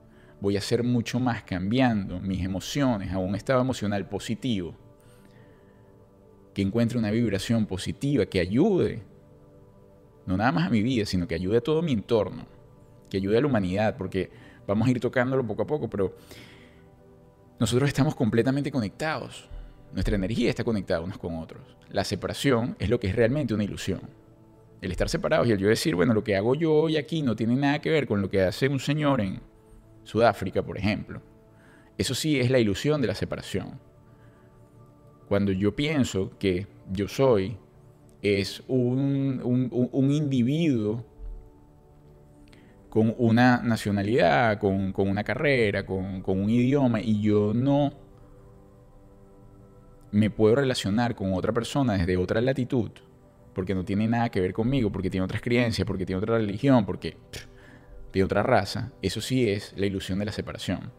voy 0.41 0.55
a 0.55 0.57
hacer 0.57 0.83
mucho 0.83 1.19
más 1.19 1.43
cambiando 1.43 2.19
mis 2.19 2.43
emociones 2.43 3.11
a 3.13 3.19
un 3.19 3.35
estado 3.35 3.61
emocional 3.61 4.09
positivo. 4.09 4.73
Que 6.55 6.63
encuentre 6.63 6.97
una 6.97 7.11
vibración 7.11 7.67
positiva 7.67 8.25
que 8.25 8.39
ayude, 8.39 9.03
no 10.25 10.35
nada 10.35 10.51
más 10.51 10.65
a 10.65 10.71
mi 10.71 10.81
vida, 10.81 11.05
sino 11.05 11.27
que 11.27 11.35
ayude 11.35 11.57
a 11.57 11.61
todo 11.61 11.83
mi 11.83 11.91
entorno, 11.91 12.47
que 13.07 13.17
ayude 13.17 13.37
a 13.37 13.41
la 13.41 13.45
humanidad, 13.45 13.97
porque 13.97 14.31
vamos 14.65 14.87
a 14.87 14.89
ir 14.89 14.99
tocándolo 14.99 15.45
poco 15.45 15.61
a 15.61 15.67
poco, 15.67 15.87
pero 15.91 16.15
nosotros 17.59 17.87
estamos 17.87 18.15
completamente 18.15 18.71
conectados. 18.71 19.47
Nuestra 19.93 20.15
energía 20.15 20.49
está 20.49 20.63
conectada 20.63 21.01
unos 21.01 21.17
con 21.17 21.37
otros. 21.37 21.61
La 21.89 22.03
separación 22.03 22.75
es 22.79 22.89
lo 22.89 22.99
que 22.99 23.07
es 23.07 23.15
realmente 23.15 23.53
una 23.53 23.63
ilusión. 23.63 24.01
El 24.81 24.91
estar 24.91 25.09
separados 25.09 25.47
y 25.47 25.51
el 25.51 25.57
yo 25.57 25.67
decir, 25.67 25.95
bueno, 25.95 26.13
lo 26.13 26.23
que 26.23 26.35
hago 26.35 26.55
yo 26.55 26.73
hoy 26.73 26.97
aquí 26.97 27.21
no 27.21 27.35
tiene 27.35 27.55
nada 27.55 27.79
que 27.79 27.89
ver 27.89 28.07
con 28.07 28.21
lo 28.21 28.29
que 28.29 28.43
hace 28.43 28.69
un 28.69 28.79
señor 28.79 29.19
en 29.19 29.41
Sudáfrica, 30.03 30.63
por 30.63 30.77
ejemplo. 30.77 31.21
Eso 31.97 32.15
sí 32.15 32.39
es 32.39 32.49
la 32.49 32.59
ilusión 32.59 33.01
de 33.01 33.07
la 33.07 33.15
separación. 33.15 33.79
Cuando 35.27 35.51
yo 35.51 35.75
pienso 35.75 36.31
que 36.39 36.67
yo 36.91 37.07
soy 37.07 37.57
es 38.21 38.63
un, 38.67 39.41
un, 39.43 40.11
individuo 40.11 41.05
con 42.89 43.13
una 43.17 43.61
nacionalidad, 43.61 44.59
con, 44.59 44.93
una 44.95 45.23
carrera, 45.23 45.85
con, 45.85 46.21
con, 46.21 46.39
un 46.41 46.49
idioma, 46.49 46.99
y 47.01 47.21
yo 47.21 47.53
no 47.53 47.93
me 50.11 50.29
puedo 50.29 50.55
relacionar 50.55 51.15
con 51.15 51.33
otra 51.33 51.53
persona 51.53 51.97
desde 51.97 52.17
otra 52.17 52.41
latitud, 52.41 52.91
porque 53.53 53.75
no 53.75 53.83
tiene 53.85 54.07
nada 54.07 54.29
que 54.29 54.41
ver 54.41 54.53
conmigo, 54.53 54.91
porque 54.91 55.09
tiene 55.09 55.25
otras 55.25 55.41
creencias, 55.41 55.85
porque 55.85 56.05
tiene 56.05 56.21
otra 56.21 56.37
religión, 56.37 56.85
porque 56.85 57.17
tiene 58.11 58.25
otra 58.25 58.43
raza, 58.43 58.91
eso 59.01 59.21
sí 59.21 59.49
es 59.49 59.73
la 59.77 59.85
ilusión 59.85 60.19
de 60.19 60.25
la 60.25 60.31
separación. 60.31 60.91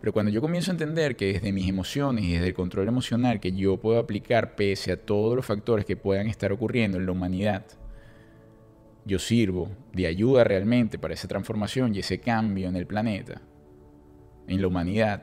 Pero 0.00 0.12
cuando 0.12 0.32
yo 0.32 0.40
comienzo 0.40 0.70
a 0.70 0.74
entender 0.74 1.14
que 1.14 1.34
desde 1.34 1.52
mis 1.52 1.68
emociones 1.68 2.24
y 2.24 2.32
desde 2.32 2.48
el 2.48 2.54
control 2.54 2.88
emocional 2.88 3.38
que 3.38 3.52
yo 3.52 3.76
puedo 3.76 3.98
aplicar 3.98 4.56
pese 4.56 4.92
a 4.92 4.96
todos 4.96 5.36
los 5.36 5.44
factores 5.44 5.84
que 5.84 5.96
puedan 5.96 6.26
estar 6.26 6.52
ocurriendo 6.52 6.96
en 6.96 7.04
la 7.04 7.12
humanidad, 7.12 7.66
yo 9.04 9.18
sirvo 9.18 9.70
de 9.92 10.06
ayuda 10.06 10.44
realmente 10.44 10.98
para 10.98 11.14
esa 11.14 11.28
transformación 11.28 11.94
y 11.94 11.98
ese 11.98 12.18
cambio 12.18 12.68
en 12.68 12.76
el 12.76 12.86
planeta, 12.86 13.42
en 14.46 14.60
la 14.60 14.68
humanidad, 14.68 15.22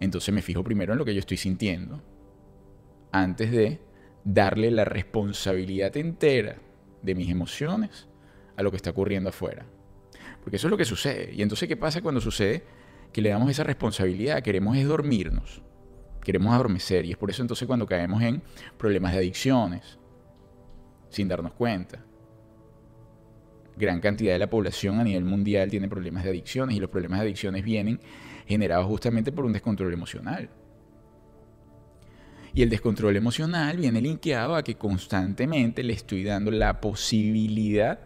entonces 0.00 0.34
me 0.34 0.42
fijo 0.42 0.62
primero 0.62 0.92
en 0.92 0.98
lo 0.98 1.04
que 1.04 1.14
yo 1.14 1.20
estoy 1.20 1.36
sintiendo, 1.36 2.02
antes 3.12 3.50
de 3.50 3.80
darle 4.24 4.70
la 4.70 4.84
responsabilidad 4.84 5.96
entera 5.96 6.56
de 7.02 7.14
mis 7.14 7.30
emociones 7.30 8.08
a 8.56 8.62
lo 8.62 8.70
que 8.70 8.76
está 8.76 8.90
ocurriendo 8.90 9.30
afuera. 9.30 9.64
Porque 10.42 10.56
eso 10.56 10.66
es 10.66 10.70
lo 10.70 10.76
que 10.76 10.84
sucede. 10.84 11.32
Y 11.32 11.42
entonces, 11.42 11.68
¿qué 11.68 11.76
pasa 11.76 12.02
cuando 12.02 12.20
sucede? 12.20 12.64
Que 13.12 13.20
le 13.20 13.30
damos 13.30 13.50
esa 13.50 13.64
responsabilidad, 13.64 14.42
queremos 14.42 14.76
es 14.76 14.86
dormirnos, 14.86 15.62
queremos 16.22 16.52
adormecer. 16.52 17.04
Y 17.04 17.12
es 17.12 17.16
por 17.16 17.30
eso 17.30 17.42
entonces 17.42 17.66
cuando 17.66 17.86
caemos 17.86 18.22
en 18.22 18.42
problemas 18.76 19.12
de 19.12 19.18
adicciones, 19.18 19.98
sin 21.08 21.28
darnos 21.28 21.52
cuenta. 21.52 22.04
Gran 23.76 24.00
cantidad 24.00 24.32
de 24.32 24.38
la 24.38 24.50
población 24.50 24.98
a 25.00 25.04
nivel 25.04 25.24
mundial 25.24 25.70
tiene 25.70 25.88
problemas 25.88 26.24
de 26.24 26.30
adicciones 26.30 26.76
y 26.76 26.80
los 26.80 26.90
problemas 26.90 27.20
de 27.20 27.26
adicciones 27.26 27.62
vienen 27.62 28.00
generados 28.46 28.86
justamente 28.86 29.32
por 29.32 29.44
un 29.44 29.52
descontrol 29.52 29.92
emocional. 29.92 30.48
Y 32.54 32.62
el 32.62 32.70
descontrol 32.70 33.16
emocional 33.16 33.76
viene 33.76 34.00
linkeado 34.00 34.54
a 34.54 34.62
que 34.62 34.76
constantemente 34.76 35.82
le 35.82 35.92
estoy 35.92 36.24
dando 36.24 36.50
la 36.50 36.80
posibilidad 36.80 38.00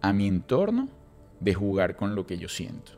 a 0.00 0.12
mi 0.12 0.26
entorno 0.26 0.88
de 1.38 1.54
jugar 1.54 1.94
con 1.94 2.14
lo 2.14 2.26
que 2.26 2.36
yo 2.36 2.48
siento. 2.48 2.92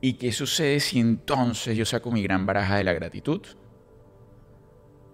¿Y 0.00 0.12
qué 0.12 0.30
sucede 0.30 0.78
si 0.78 1.00
entonces 1.00 1.76
yo 1.76 1.84
saco 1.84 2.12
mi 2.12 2.22
gran 2.22 2.46
baraja 2.46 2.76
de 2.76 2.84
la 2.84 2.92
gratitud? 2.92 3.40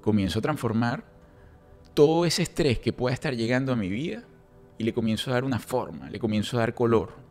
Comienzo 0.03 0.41
a 0.41 0.43
transformar 0.43 1.05
todo 1.95 2.27
ese 2.27 2.43
estrés 2.43 2.81
que 2.81 2.93
pueda 2.93 3.15
estar 3.15 3.35
llegando 3.35 3.73
a 3.73 3.77
mi 3.77 3.89
vida 3.89 4.25
y 4.77 4.85
le 4.85 4.93
comienzo 4.93 5.31
a 5.31 5.35
dar 5.35 5.45
una 5.45 5.59
forma, 5.59 6.11
le 6.11 6.19
comienzo 6.19 6.59
a 6.59 6.61
dar 6.61 6.75
color, 6.75 7.24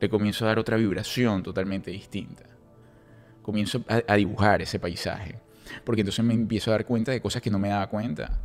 le 0.00 0.08
comienzo 0.08 0.44
a 0.44 0.48
dar 0.48 0.58
otra 0.58 0.76
vibración 0.76 1.42
totalmente 1.42 1.90
distinta. 1.90 2.44
Comienzo 3.42 3.84
a, 3.88 4.14
dibujar 4.16 4.62
ese 4.62 4.78
paisaje, 4.78 5.36
porque 5.84 6.00
entonces 6.00 6.24
me 6.24 6.34
empiezo 6.34 6.70
a 6.70 6.74
dar 6.74 6.86
cuenta 6.86 7.12
de 7.12 7.20
cosas 7.20 7.42
que 7.42 7.50
no 7.50 7.58
me 7.58 7.68
daba 7.68 7.88
cuenta. 7.88 8.40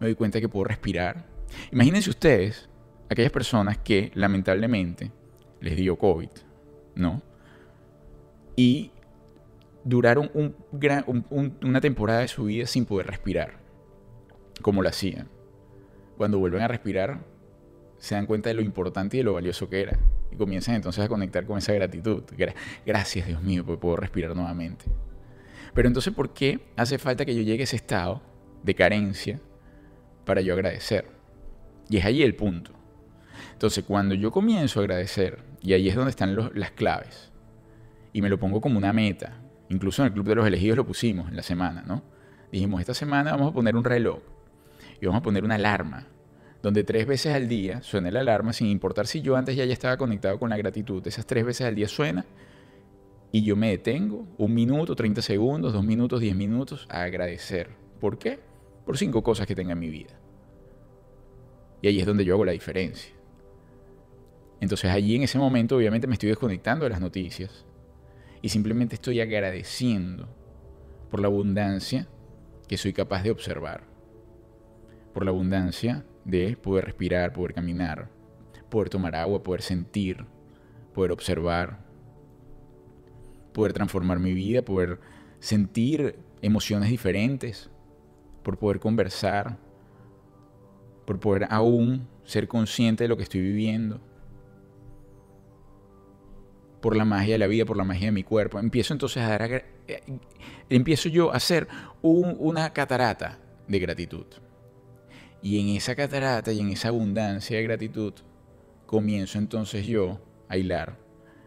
Me 0.00 0.08
doy 0.08 0.14
cuenta 0.14 0.40
que 0.40 0.48
puedo 0.48 0.64
respirar. 0.64 1.26
Imagínense 1.70 2.10
ustedes 2.10 2.68
aquellas 3.08 3.32
personas 3.32 3.78
que 3.78 4.10
lamentablemente 4.14 5.12
les 5.60 5.76
dio 5.76 5.96
COVID, 5.96 6.30
¿no? 6.94 7.22
Y 8.56 8.90
duraron 9.84 10.30
una 11.60 11.80
temporada 11.80 12.20
de 12.20 12.28
su 12.28 12.44
vida 12.44 12.66
sin 12.66 12.86
poder 12.86 13.06
respirar, 13.06 13.58
como 14.62 14.82
lo 14.82 14.88
hacían. 14.88 15.28
Cuando 16.16 16.38
vuelven 16.38 16.62
a 16.62 16.68
respirar, 16.68 17.20
se 17.98 18.14
dan 18.14 18.26
cuenta 18.26 18.48
de 18.50 18.54
lo 18.54 18.62
importante 18.62 19.16
y 19.16 19.20
de 19.20 19.24
lo 19.24 19.34
valioso 19.34 19.68
que 19.68 19.82
era. 19.82 19.98
Y 20.32 20.36
comienzan 20.36 20.76
entonces 20.76 21.04
a 21.04 21.08
conectar 21.08 21.44
con 21.44 21.58
esa 21.58 21.72
gratitud. 21.72 22.22
Gracias, 22.86 23.26
Dios 23.26 23.42
mío, 23.42 23.64
porque 23.64 23.80
puedo 23.80 23.96
respirar 23.96 24.34
nuevamente. 24.34 24.84
Pero 25.74 25.88
entonces, 25.88 26.12
¿por 26.12 26.32
qué 26.32 26.60
hace 26.76 26.98
falta 26.98 27.24
que 27.24 27.34
yo 27.34 27.42
llegue 27.42 27.62
a 27.62 27.64
ese 27.64 27.76
estado 27.76 28.22
de 28.62 28.74
carencia 28.74 29.40
para 30.24 30.40
yo 30.40 30.54
agradecer? 30.54 31.08
Y 31.88 31.96
es 31.96 32.04
ahí 32.04 32.22
el 32.22 32.34
punto. 32.34 32.72
Entonces, 33.52 33.84
cuando 33.84 34.14
yo 34.14 34.30
comienzo 34.30 34.80
a 34.80 34.82
agradecer, 34.82 35.42
y 35.60 35.72
ahí 35.72 35.88
es 35.88 35.94
donde 35.94 36.10
están 36.10 36.36
las 36.54 36.70
claves, 36.70 37.30
y 38.12 38.22
me 38.22 38.28
lo 38.28 38.38
pongo 38.38 38.60
como 38.60 38.78
una 38.78 38.92
meta, 38.92 39.40
incluso 39.68 40.02
en 40.02 40.06
el 40.06 40.12
Club 40.12 40.26
de 40.26 40.34
los 40.36 40.46
Elegidos 40.46 40.76
lo 40.76 40.86
pusimos 40.86 41.28
en 41.28 41.36
la 41.36 41.42
semana, 41.42 41.82
¿no? 41.86 42.02
Dijimos, 42.50 42.80
esta 42.80 42.94
semana 42.94 43.32
vamos 43.32 43.50
a 43.50 43.54
poner 43.54 43.76
un 43.76 43.84
reloj 43.84 44.20
y 45.00 45.06
vamos 45.06 45.20
a 45.20 45.22
poner 45.22 45.44
una 45.44 45.54
alarma, 45.54 46.06
donde 46.62 46.84
tres 46.84 47.06
veces 47.06 47.34
al 47.34 47.48
día 47.48 47.82
suene 47.82 48.12
la 48.12 48.20
alarma, 48.20 48.52
sin 48.52 48.68
importar 48.68 49.06
si 49.06 49.22
yo 49.22 49.36
antes 49.36 49.56
ya, 49.56 49.64
ya 49.64 49.72
estaba 49.72 49.96
conectado 49.96 50.38
con 50.38 50.50
la 50.50 50.56
gratitud, 50.56 51.06
esas 51.06 51.26
tres 51.26 51.44
veces 51.44 51.66
al 51.66 51.74
día 51.74 51.88
suena 51.88 52.26
y 53.32 53.42
yo 53.42 53.56
me 53.56 53.70
detengo 53.70 54.26
un 54.38 54.54
minuto, 54.54 54.96
30 54.96 55.22
segundos, 55.22 55.72
dos 55.72 55.84
minutos, 55.84 56.20
10 56.20 56.34
minutos 56.34 56.86
a 56.90 57.02
agradecer. 57.02 57.70
¿Por 58.00 58.18
qué? 58.18 58.40
Por 58.84 58.98
cinco 58.98 59.22
cosas 59.22 59.46
que 59.46 59.54
tenga 59.54 59.72
en 59.72 59.78
mi 59.78 59.88
vida. 59.88 60.18
Y 61.80 61.88
ahí 61.88 62.00
es 62.00 62.06
donde 62.06 62.24
yo 62.24 62.34
hago 62.34 62.44
la 62.44 62.52
diferencia. 62.52 63.12
Entonces 64.60 64.90
allí 64.90 65.16
en 65.16 65.22
ese 65.22 65.38
momento 65.38 65.76
obviamente 65.76 66.06
me 66.06 66.14
estoy 66.14 66.28
desconectando 66.28 66.84
de 66.84 66.90
las 66.90 67.00
noticias 67.00 67.64
y 68.42 68.48
simplemente 68.48 68.96
estoy 68.96 69.20
agradeciendo 69.20 70.28
por 71.10 71.20
la 71.20 71.28
abundancia 71.28 72.08
que 72.68 72.76
soy 72.76 72.92
capaz 72.92 73.22
de 73.22 73.30
observar, 73.30 73.84
por 75.14 75.24
la 75.24 75.30
abundancia 75.30 76.04
de 76.30 76.56
poder 76.56 76.84
respirar, 76.84 77.32
poder 77.32 77.54
caminar, 77.54 78.08
poder 78.68 78.88
tomar 78.88 79.16
agua, 79.16 79.42
poder 79.42 79.62
sentir, 79.62 80.24
poder 80.94 81.12
observar, 81.12 81.80
poder 83.52 83.72
transformar 83.72 84.18
mi 84.18 84.32
vida, 84.32 84.62
poder 84.62 85.00
sentir 85.38 86.16
emociones 86.42 86.88
diferentes, 86.88 87.70
por 88.42 88.58
poder 88.58 88.80
conversar, 88.80 89.58
por 91.04 91.20
poder 91.20 91.46
aún 91.50 92.08
ser 92.24 92.48
consciente 92.48 93.04
de 93.04 93.08
lo 93.08 93.16
que 93.16 93.24
estoy 93.24 93.40
viviendo 93.40 94.00
por 96.80 96.96
la 96.96 97.04
magia 97.04 97.34
de 97.34 97.38
la 97.38 97.46
vida, 97.46 97.64
por 97.64 97.76
la 97.76 97.84
magia 97.84 98.06
de 98.06 98.12
mi 98.12 98.24
cuerpo. 98.24 98.58
Empiezo 98.58 98.94
entonces 98.94 99.22
a 99.22 99.28
dar, 99.28 99.52
eh, 99.52 99.64
empiezo 100.68 101.08
yo 101.08 101.32
a 101.32 101.36
hacer 101.36 101.68
una 102.02 102.72
catarata 102.72 103.38
de 103.68 103.78
gratitud. 103.78 104.26
Y 105.42 105.60
en 105.60 105.76
esa 105.76 105.94
catarata 105.94 106.52
y 106.52 106.60
en 106.60 106.70
esa 106.70 106.88
abundancia 106.88 107.56
de 107.56 107.62
gratitud, 107.62 108.12
comienzo 108.86 109.38
entonces 109.38 109.86
yo 109.86 110.20
a 110.48 110.56
hilar 110.56 110.98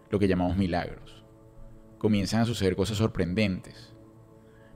lo 0.10 0.18
que 0.20 0.28
llamamos 0.28 0.58
milagros. 0.58 1.24
Comienzan 1.98 2.42
a 2.42 2.46
suceder 2.46 2.76
cosas 2.76 2.98
sorprendentes. 2.98 3.94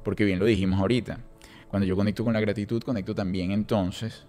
Porque 0.04 0.24
bien 0.24 0.40
lo 0.40 0.46
dijimos 0.46 0.80
ahorita, 0.80 1.20
cuando 1.68 1.86
yo 1.86 1.96
conecto 1.96 2.24
con 2.24 2.34
la 2.34 2.40
gratitud, 2.40 2.82
conecto 2.82 3.14
también 3.16 3.52
entonces 3.52 4.26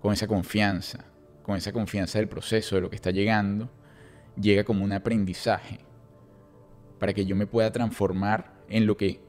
con 0.00 0.12
esa 0.12 0.26
confianza, 0.26 1.04
con 1.42 1.56
esa 1.56 1.72
confianza 1.72 2.18
del 2.18 2.28
proceso, 2.28 2.76
de 2.76 2.82
lo 2.82 2.90
que 2.90 2.96
está 2.96 3.10
llegando, 3.10 3.70
llega 4.40 4.64
como 4.64 4.84
un 4.84 4.92
aprendizaje 4.92 5.80
para 6.98 7.12
que 7.12 7.24
yo 7.24 7.36
me 7.36 7.46
pueda 7.46 7.72
transformar 7.72 8.52
en 8.68 8.86
lo 8.86 8.96
que 8.96 9.20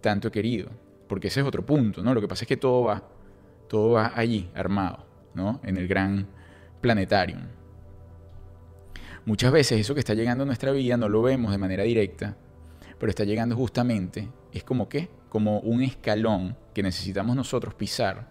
tanto 0.00 0.28
he 0.28 0.30
querido. 0.30 0.70
Porque 1.08 1.28
ese 1.28 1.40
es 1.40 1.46
otro 1.46 1.64
punto, 1.66 2.02
¿no? 2.02 2.14
Lo 2.14 2.20
que 2.20 2.28
pasa 2.28 2.44
es 2.44 2.48
que 2.48 2.56
todo 2.56 2.84
va, 2.84 3.02
todo 3.70 3.92
va 3.92 4.12
allí, 4.16 4.50
armado, 4.52 5.06
¿no? 5.32 5.60
En 5.62 5.76
el 5.76 5.86
gran 5.86 6.26
planetarium. 6.80 7.42
Muchas 9.24 9.52
veces 9.52 9.78
eso 9.78 9.94
que 9.94 10.00
está 10.00 10.12
llegando 10.12 10.42
a 10.42 10.46
nuestra 10.46 10.72
vida 10.72 10.96
no 10.96 11.08
lo 11.08 11.22
vemos 11.22 11.52
de 11.52 11.58
manera 11.58 11.84
directa, 11.84 12.36
pero 12.98 13.10
está 13.10 13.22
llegando 13.22 13.54
justamente, 13.54 14.28
es 14.52 14.64
como 14.64 14.88
qué, 14.88 15.08
como 15.28 15.60
un 15.60 15.82
escalón 15.82 16.56
que 16.74 16.82
necesitamos 16.82 17.36
nosotros 17.36 17.74
pisar 17.74 18.26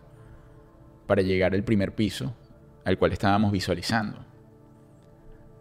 para 1.07 1.21
llegar 1.21 1.53
al 1.53 1.63
primer 1.63 1.95
piso 1.95 2.35
al 2.83 2.97
cual 2.97 3.13
estábamos 3.13 3.53
visualizando. 3.53 4.19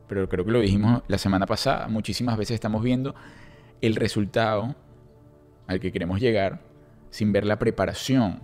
Pero 0.08 0.28
creo 0.28 0.44
que 0.44 0.50
lo 0.50 0.58
dijimos 0.58 1.02
la 1.06 1.18
semana 1.18 1.46
pasada, 1.46 1.86
muchísimas 1.86 2.36
veces 2.36 2.54
estamos 2.54 2.82
viendo 2.82 3.14
el 3.80 3.94
resultado 3.94 4.74
al 5.68 5.78
que 5.78 5.92
queremos 5.92 6.18
llegar 6.18 6.62
sin 7.10 7.30
ver 7.30 7.46
la 7.46 7.60
preparación, 7.60 8.40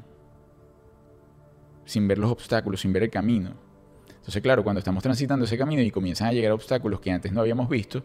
sin 1.85 2.09
ver 2.09 2.19
los 2.19 2.31
obstáculos, 2.31 2.81
sin 2.81 2.93
ver 2.93 3.05
el 3.05 3.11
camino. 3.11 3.55
Entonces, 4.09 4.43
claro, 4.43 4.65
cuando 4.65 4.79
estamos 4.79 5.03
transitando 5.03 5.45
ese 5.45 5.59
camino 5.59 5.83
y 5.83 5.91
comienzan 5.91 6.29
a 6.29 6.33
llegar 6.33 6.53
obstáculos 6.53 7.01
que 7.01 7.11
antes 7.11 7.33
no 7.33 7.41
habíamos 7.41 7.69
visto, 7.69 8.03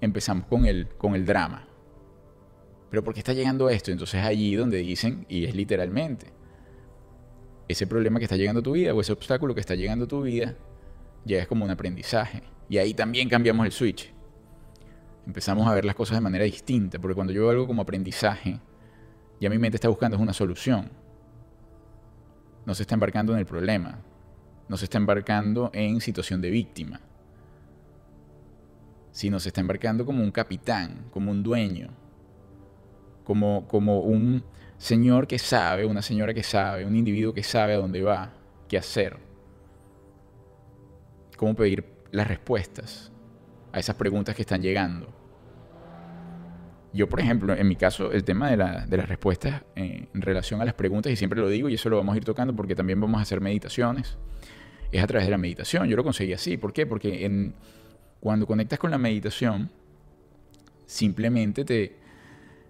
empezamos 0.00 0.46
con 0.46 0.64
el, 0.64 0.88
con 0.96 1.14
el 1.14 1.26
drama. 1.26 1.66
Pero 2.90 3.04
¿por 3.04 3.12
qué 3.12 3.20
está 3.20 3.32
llegando 3.32 3.68
esto? 3.68 3.90
Entonces 3.90 4.24
allí 4.24 4.54
donde 4.54 4.78
dicen, 4.78 5.26
y 5.28 5.44
es 5.44 5.54
literalmente, 5.54 6.28
ese 7.68 7.86
problema 7.86 8.18
que 8.18 8.24
está 8.24 8.36
llegando 8.36 8.60
a 8.60 8.62
tu 8.62 8.72
vida 8.72 8.94
o 8.94 9.00
ese 9.00 9.12
obstáculo 9.12 9.54
que 9.54 9.60
está 9.60 9.74
llegando 9.74 10.04
a 10.04 10.08
tu 10.08 10.22
vida, 10.22 10.54
ya 11.24 11.38
es 11.38 11.46
como 11.46 11.64
un 11.64 11.70
aprendizaje. 11.70 12.42
Y 12.68 12.78
ahí 12.78 12.94
también 12.94 13.28
cambiamos 13.28 13.66
el 13.66 13.72
switch. 13.72 14.12
Empezamos 15.26 15.66
a 15.66 15.74
ver 15.74 15.84
las 15.84 15.94
cosas 15.94 16.16
de 16.16 16.20
manera 16.20 16.44
distinta, 16.44 16.98
porque 16.98 17.14
cuando 17.14 17.32
yo 17.32 17.42
veo 17.42 17.50
algo 17.50 17.66
como 17.66 17.82
aprendizaje, 17.82 18.60
ya 19.40 19.50
mi 19.50 19.58
mente 19.58 19.76
está 19.76 19.88
buscando 19.88 20.18
una 20.18 20.32
solución. 20.32 20.90
No 22.66 22.74
se 22.74 22.82
está 22.82 22.94
embarcando 22.94 23.32
en 23.32 23.38
el 23.38 23.46
problema, 23.46 23.98
no 24.68 24.76
se 24.76 24.84
está 24.84 24.98
embarcando 24.98 25.70
en 25.74 26.00
situación 26.00 26.40
de 26.40 26.50
víctima, 26.50 27.00
sino 29.10 29.38
se 29.38 29.48
está 29.50 29.60
embarcando 29.60 30.04
como 30.04 30.22
un 30.22 30.30
capitán, 30.30 31.06
como 31.10 31.30
un 31.30 31.42
dueño, 31.42 31.90
como, 33.24 33.66
como 33.68 34.00
un 34.00 34.42
señor 34.78 35.26
que 35.26 35.38
sabe, 35.38 35.84
una 35.84 36.02
señora 36.02 36.34
que 36.34 36.42
sabe, 36.42 36.84
un 36.84 36.96
individuo 36.96 37.32
que 37.32 37.42
sabe 37.42 37.74
a 37.74 37.78
dónde 37.78 38.02
va, 38.02 38.32
qué 38.68 38.78
hacer, 38.78 39.18
cómo 41.36 41.54
pedir 41.54 41.84
las 42.10 42.26
respuestas 42.26 43.12
a 43.72 43.78
esas 43.78 43.96
preguntas 43.96 44.34
que 44.34 44.42
están 44.42 44.62
llegando. 44.62 45.23
Yo, 46.94 47.08
por 47.08 47.18
ejemplo, 47.18 47.52
en 47.56 47.66
mi 47.66 47.74
caso, 47.74 48.12
el 48.12 48.22
tema 48.22 48.50
de, 48.50 48.56
las 48.56 49.08
respuestas 49.08 49.64
en 49.74 50.08
relación 50.12 50.60
a 50.60 50.64
las 50.64 50.74
preguntas, 50.74 51.12
y 51.12 51.16
siempre 51.16 51.40
lo 51.40 51.48
digo, 51.48 51.68
y 51.68 51.74
eso 51.74 51.90
lo 51.90 51.96
vamos 51.96 52.14
a 52.14 52.18
ir 52.18 52.24
tocando 52.24 52.54
porque 52.54 52.76
también 52.76 53.00
vamos 53.00 53.18
a 53.18 53.22
hacer 53.22 53.40
meditaciones, 53.40 54.16
es 54.92 55.02
a 55.02 55.06
través 55.08 55.26
de 55.26 55.32
la 55.32 55.38
meditación. 55.38 55.88
Yo 55.88 55.96
lo 55.96 56.04
conseguí 56.04 56.32
así. 56.32 56.56
¿Por 56.56 56.72
qué? 56.72 56.86
Porque 56.86 57.52
cuando 58.20 58.46
conectas 58.46 58.78
con 58.78 58.92
la 58.92 58.98
meditación, 58.98 59.72
simplemente 60.86 61.64
te, 61.64 61.96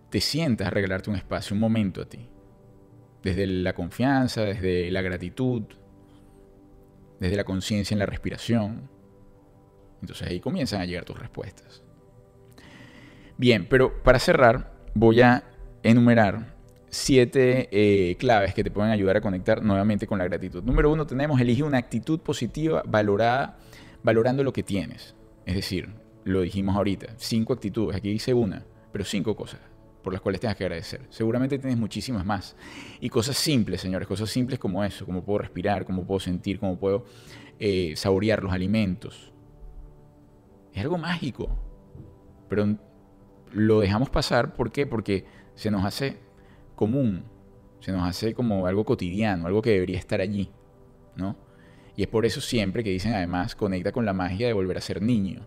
te 0.08 0.20
sientas 0.22 0.68
a 0.68 0.70
regalarte 0.70 1.10
un 1.10 1.16
espacio, 1.16 1.52
un 1.52 1.60
momento 1.60 2.00
a 2.00 2.06
ti. 2.06 2.26
Desde 3.22 3.46
la 3.46 3.74
confianza, 3.74 4.40
desde 4.42 4.90
la 4.90 5.02
gratitud, 5.02 5.64
desde 7.20 7.36
la 7.36 7.44
conciencia 7.44 7.94
en 7.94 7.98
la 7.98 8.06
respiración. 8.06 8.88
Entonces 10.00 10.26
ahí 10.26 10.40
comienzan 10.40 10.80
a 10.80 10.86
llegar 10.86 11.04
tus 11.04 11.18
respuestas. 11.18 11.83
Bien, 13.36 13.66
pero 13.68 14.02
para 14.02 14.18
cerrar 14.18 14.72
voy 14.94 15.20
a 15.20 15.44
enumerar 15.82 16.54
siete 16.88 17.68
eh, 17.72 18.16
claves 18.16 18.54
que 18.54 18.62
te 18.62 18.70
pueden 18.70 18.92
ayudar 18.92 19.16
a 19.16 19.20
conectar 19.20 19.62
nuevamente 19.62 20.06
con 20.06 20.18
la 20.18 20.24
gratitud. 20.24 20.62
Número 20.62 20.92
uno, 20.92 21.06
tenemos 21.06 21.40
elige 21.40 21.62
una 21.64 21.78
actitud 21.78 22.20
positiva 22.20 22.82
valorada, 22.86 23.58
valorando 24.02 24.44
lo 24.44 24.52
que 24.52 24.62
tienes. 24.62 25.14
Es 25.44 25.56
decir, 25.56 25.88
lo 26.24 26.42
dijimos 26.42 26.76
ahorita, 26.76 27.14
cinco 27.16 27.52
actitudes, 27.52 27.96
aquí 27.96 28.10
dice 28.10 28.32
una, 28.32 28.64
pero 28.92 29.04
cinco 29.04 29.34
cosas 29.34 29.60
por 30.04 30.12
las 30.12 30.22
cuales 30.22 30.40
tengas 30.40 30.56
que 30.56 30.64
agradecer. 30.64 31.00
Seguramente 31.08 31.58
tienes 31.58 31.78
muchísimas 31.78 32.24
más. 32.26 32.54
Y 33.00 33.08
cosas 33.08 33.38
simples, 33.38 33.80
señores, 33.80 34.06
cosas 34.06 34.28
simples 34.28 34.58
como 34.60 34.84
eso, 34.84 35.06
como 35.06 35.24
puedo 35.24 35.38
respirar, 35.38 35.86
como 35.86 36.06
puedo 36.06 36.20
sentir, 36.20 36.60
cómo 36.60 36.78
puedo 36.78 37.06
eh, 37.58 37.94
saborear 37.96 38.42
los 38.42 38.52
alimentos. 38.52 39.32
Es 40.74 40.82
algo 40.82 40.98
mágico. 40.98 41.48
Pero 42.50 42.76
lo 43.54 43.80
dejamos 43.80 44.10
pasar, 44.10 44.54
¿por 44.54 44.72
qué? 44.72 44.86
Porque 44.86 45.24
se 45.54 45.70
nos 45.70 45.84
hace 45.84 46.18
común, 46.74 47.24
se 47.80 47.92
nos 47.92 48.02
hace 48.02 48.34
como 48.34 48.66
algo 48.66 48.84
cotidiano, 48.84 49.46
algo 49.46 49.62
que 49.62 49.70
debería 49.70 49.98
estar 49.98 50.20
allí, 50.20 50.50
¿no? 51.16 51.36
Y 51.96 52.02
es 52.02 52.08
por 52.08 52.26
eso 52.26 52.40
siempre 52.40 52.82
que 52.82 52.90
dicen 52.90 53.14
además, 53.14 53.54
conecta 53.54 53.92
con 53.92 54.04
la 54.04 54.12
magia 54.12 54.48
de 54.48 54.52
volver 54.52 54.76
a 54.76 54.80
ser 54.80 55.00
niño. 55.00 55.46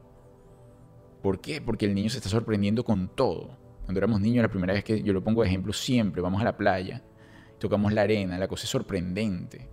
¿Por 1.21 1.41
qué? 1.41 1.59
Porque 1.59 1.85
el 1.85 1.93
niño 1.93 2.09
se 2.09 2.17
está 2.17 2.29
sorprendiendo 2.29 2.85
con 2.85 3.09
todo. 3.09 3.57
Cuando 3.83 3.99
éramos 3.99 4.21
niños, 4.21 4.43
la 4.43 4.49
primera 4.49 4.73
vez 4.73 4.83
que 4.83 5.03
yo 5.03 5.11
lo 5.11 5.23
pongo 5.23 5.41
de 5.41 5.49
ejemplo, 5.49 5.73
siempre 5.73 6.21
vamos 6.21 6.39
a 6.39 6.45
la 6.45 6.55
playa, 6.55 7.03
tocamos 7.59 7.91
la 7.91 8.03
arena, 8.03 8.37
la 8.37 8.47
cosa 8.47 8.63
es 8.63 8.69
sorprendente. 8.69 9.69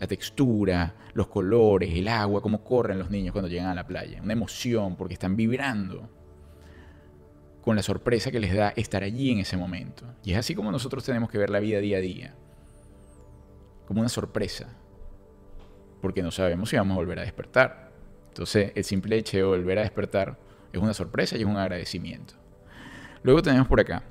La 0.00 0.08
textura, 0.08 0.96
los 1.14 1.28
colores, 1.28 1.94
el 1.94 2.08
agua, 2.08 2.42
cómo 2.42 2.64
corren 2.64 2.98
los 2.98 3.10
niños 3.10 3.30
cuando 3.32 3.48
llegan 3.48 3.68
a 3.68 3.74
la 3.74 3.86
playa. 3.86 4.20
Una 4.20 4.32
emoción 4.32 4.96
porque 4.96 5.14
están 5.14 5.36
vibrando 5.36 6.23
con 7.64 7.76
la 7.76 7.82
sorpresa 7.82 8.30
que 8.30 8.40
les 8.40 8.54
da 8.54 8.74
estar 8.76 9.02
allí 9.02 9.30
en 9.30 9.38
ese 9.38 9.56
momento. 9.56 10.04
Y 10.22 10.32
es 10.32 10.38
así 10.38 10.54
como 10.54 10.70
nosotros 10.70 11.02
tenemos 11.02 11.30
que 11.30 11.38
ver 11.38 11.48
la 11.48 11.60
vida 11.60 11.78
día 11.78 11.96
a 11.96 12.00
día, 12.02 12.34
como 13.86 14.00
una 14.00 14.10
sorpresa, 14.10 14.68
porque 16.02 16.22
no 16.22 16.30
sabemos 16.30 16.68
si 16.68 16.76
vamos 16.76 16.94
a 16.94 16.98
volver 16.98 17.20
a 17.20 17.22
despertar. 17.22 17.90
Entonces, 18.28 18.72
el 18.74 18.84
simple 18.84 19.16
hecho 19.16 19.38
de 19.38 19.44
volver 19.44 19.78
a 19.78 19.82
despertar 19.82 20.38
es 20.74 20.82
una 20.82 20.92
sorpresa 20.92 21.38
y 21.38 21.40
es 21.40 21.46
un 21.46 21.56
agradecimiento. 21.56 22.34
Luego 23.22 23.40
tenemos 23.40 23.66
por 23.66 23.80
acá, 23.80 24.02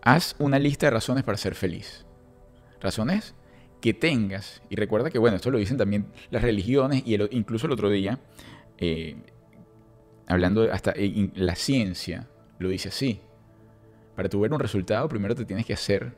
haz 0.00 0.34
una 0.38 0.58
lista 0.58 0.86
de 0.86 0.92
razones 0.92 1.24
para 1.24 1.36
ser 1.36 1.54
feliz. 1.54 2.06
Razones 2.80 3.34
que 3.82 3.92
tengas, 3.92 4.62
y 4.70 4.76
recuerda 4.76 5.10
que, 5.10 5.18
bueno, 5.18 5.36
esto 5.36 5.50
lo 5.50 5.58
dicen 5.58 5.76
también 5.76 6.06
las 6.30 6.40
religiones, 6.40 7.02
y 7.04 7.16
incluso 7.36 7.66
el 7.66 7.72
otro 7.72 7.90
día, 7.90 8.18
eh, 8.78 9.14
hablando 10.26 10.72
hasta 10.72 10.94
la 11.34 11.54
ciencia, 11.54 12.28
lo 12.58 12.68
dice 12.68 12.88
así. 12.88 13.20
Para 14.16 14.28
tu 14.28 14.40
ver 14.40 14.52
un 14.52 14.60
resultado, 14.60 15.08
primero 15.08 15.34
te 15.34 15.44
tienes 15.44 15.66
que 15.66 15.72
hacer 15.72 16.16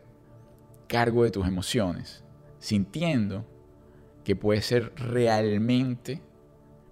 cargo 0.87 1.25
de 1.25 1.31
tus 1.31 1.47
emociones, 1.47 2.25
sintiendo 2.59 3.45
que 4.25 4.37
puedes 4.37 4.66
ser 4.66 4.92
realmente 4.97 6.23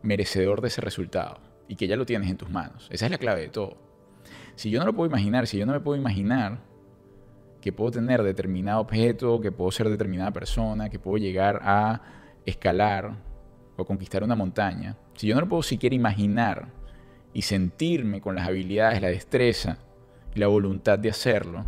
merecedor 0.03 0.61
de 0.61 0.69
ese 0.69 0.81
resultado 0.81 1.41
y 1.69 1.77
que 1.77 1.87
ya 1.87 1.97
lo 1.97 2.07
tienes 2.07 2.31
en 2.31 2.37
tus 2.37 2.51
manos. 2.51 2.89
Esa 2.91 3.07
es 3.07 3.11
la 3.11 3.19
clave 3.19 3.43
de 3.43 3.49
todo. 3.49 3.77
Si 4.57 4.71
yo 4.71 4.79
no 4.79 4.87
lo 4.87 4.95
puedo 4.95 5.09
imaginar, 5.09 5.47
si 5.47 5.59
yo 5.59 5.67
no 5.67 5.73
me 5.73 5.81
puedo 5.81 6.01
imaginar 6.01 6.61
que 7.61 7.73
puedo 7.73 7.91
tener 7.91 8.23
determinado 8.23 8.81
objeto, 8.81 9.41
que 9.41 9.51
puedo 9.51 9.71
ser 9.71 9.89
determinada 9.89 10.31
persona, 10.33 10.91
que 10.91 10.99
puedo 10.99 11.17
llegar 11.17 11.61
a 11.63 12.03
escalar 12.45 13.17
o 13.77 13.85
conquistar 13.85 14.23
una 14.23 14.37
montaña, 14.37 14.97
si 15.15 15.27
yo 15.27 15.35
no 15.35 15.41
lo 15.41 15.49
puedo 15.49 15.63
siquiera 15.63 15.97
imaginar 15.97 16.69
y 17.35 17.43
sentirme 17.43 18.21
con 18.21 18.37
las 18.37 18.49
habilidades, 18.49 19.03
la 19.03 19.09
destreza 19.09 19.77
y 20.35 20.39
la 20.39 20.47
voluntad 20.47 20.99
de 20.99 21.11
hacerlo, 21.11 21.67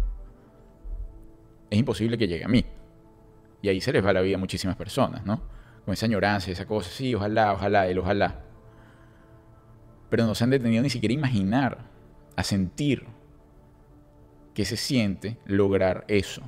es 1.69 1.79
imposible 1.79 2.17
que 2.17 2.29
llegue 2.29 2.45
a 2.45 2.49
mí. 2.49 2.65
Y 3.61 3.69
ahí 3.69 3.81
se 3.81 3.93
les 3.93 4.05
va 4.05 4.13
la 4.13 4.21
vida 4.21 4.37
a 4.37 4.39
muchísimas 4.39 4.77
personas, 4.77 5.27
¿no? 5.27 5.43
Con 5.85 5.93
esa 5.93 6.07
añoranza, 6.07 6.51
esa 6.51 6.67
cosa, 6.67 6.89
sí, 6.91 7.15
ojalá, 7.15 7.53
ojalá, 7.53 7.89
el 7.89 7.99
ojalá. 7.99 8.43
Pero 10.09 10.25
no 10.25 10.35
se 10.35 10.45
han 10.45 10.51
detenido 10.51 10.83
ni 10.83 10.91
siquiera 10.91 11.13
a 11.13 11.19
imaginar, 11.19 11.79
a 12.37 12.43
sentir 12.45 13.05
qué 14.55 14.65
se 14.65 14.77
siente 14.77 15.39
lograr 15.47 16.05
eso. 16.07 16.43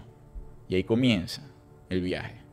Y 0.68 0.76
ahí 0.76 0.84
comienza 0.84 1.42
el 1.88 2.02
viaje. 2.02 2.47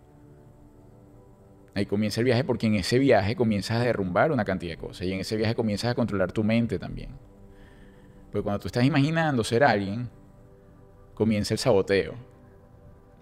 Ahí 1.76 1.86
comienza 1.86 2.22
el 2.22 2.26
viaje 2.26 2.46
porque 2.46 2.68
en 2.68 2.76
ese 2.76 2.98
viaje 2.98 3.36
comienzas 3.36 3.82
a 3.82 3.84
derrumbar 3.84 4.32
una 4.32 4.46
cantidad 4.46 4.72
de 4.72 4.78
cosas 4.78 5.06
y 5.06 5.12
en 5.12 5.20
ese 5.20 5.36
viaje 5.36 5.56
comienzas 5.56 5.92
a 5.92 5.96
controlar 5.96 6.32
tu 6.32 6.42
mente 6.42 6.80
también. 6.80 7.10
Porque 8.32 8.44
cuando 8.44 8.62
tú 8.62 8.68
estás 8.68 8.86
imaginando 8.86 9.44
ser 9.44 9.62
alguien, 9.62 10.10
comienza 11.14 11.54
el 11.54 11.58
saboteo. 11.58 12.14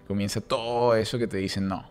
Comienza 0.07 0.39
todo 0.39 0.95
eso 0.95 1.17
que 1.17 1.25
te 1.25 1.37
dicen 1.37 1.67
no. 1.67 1.89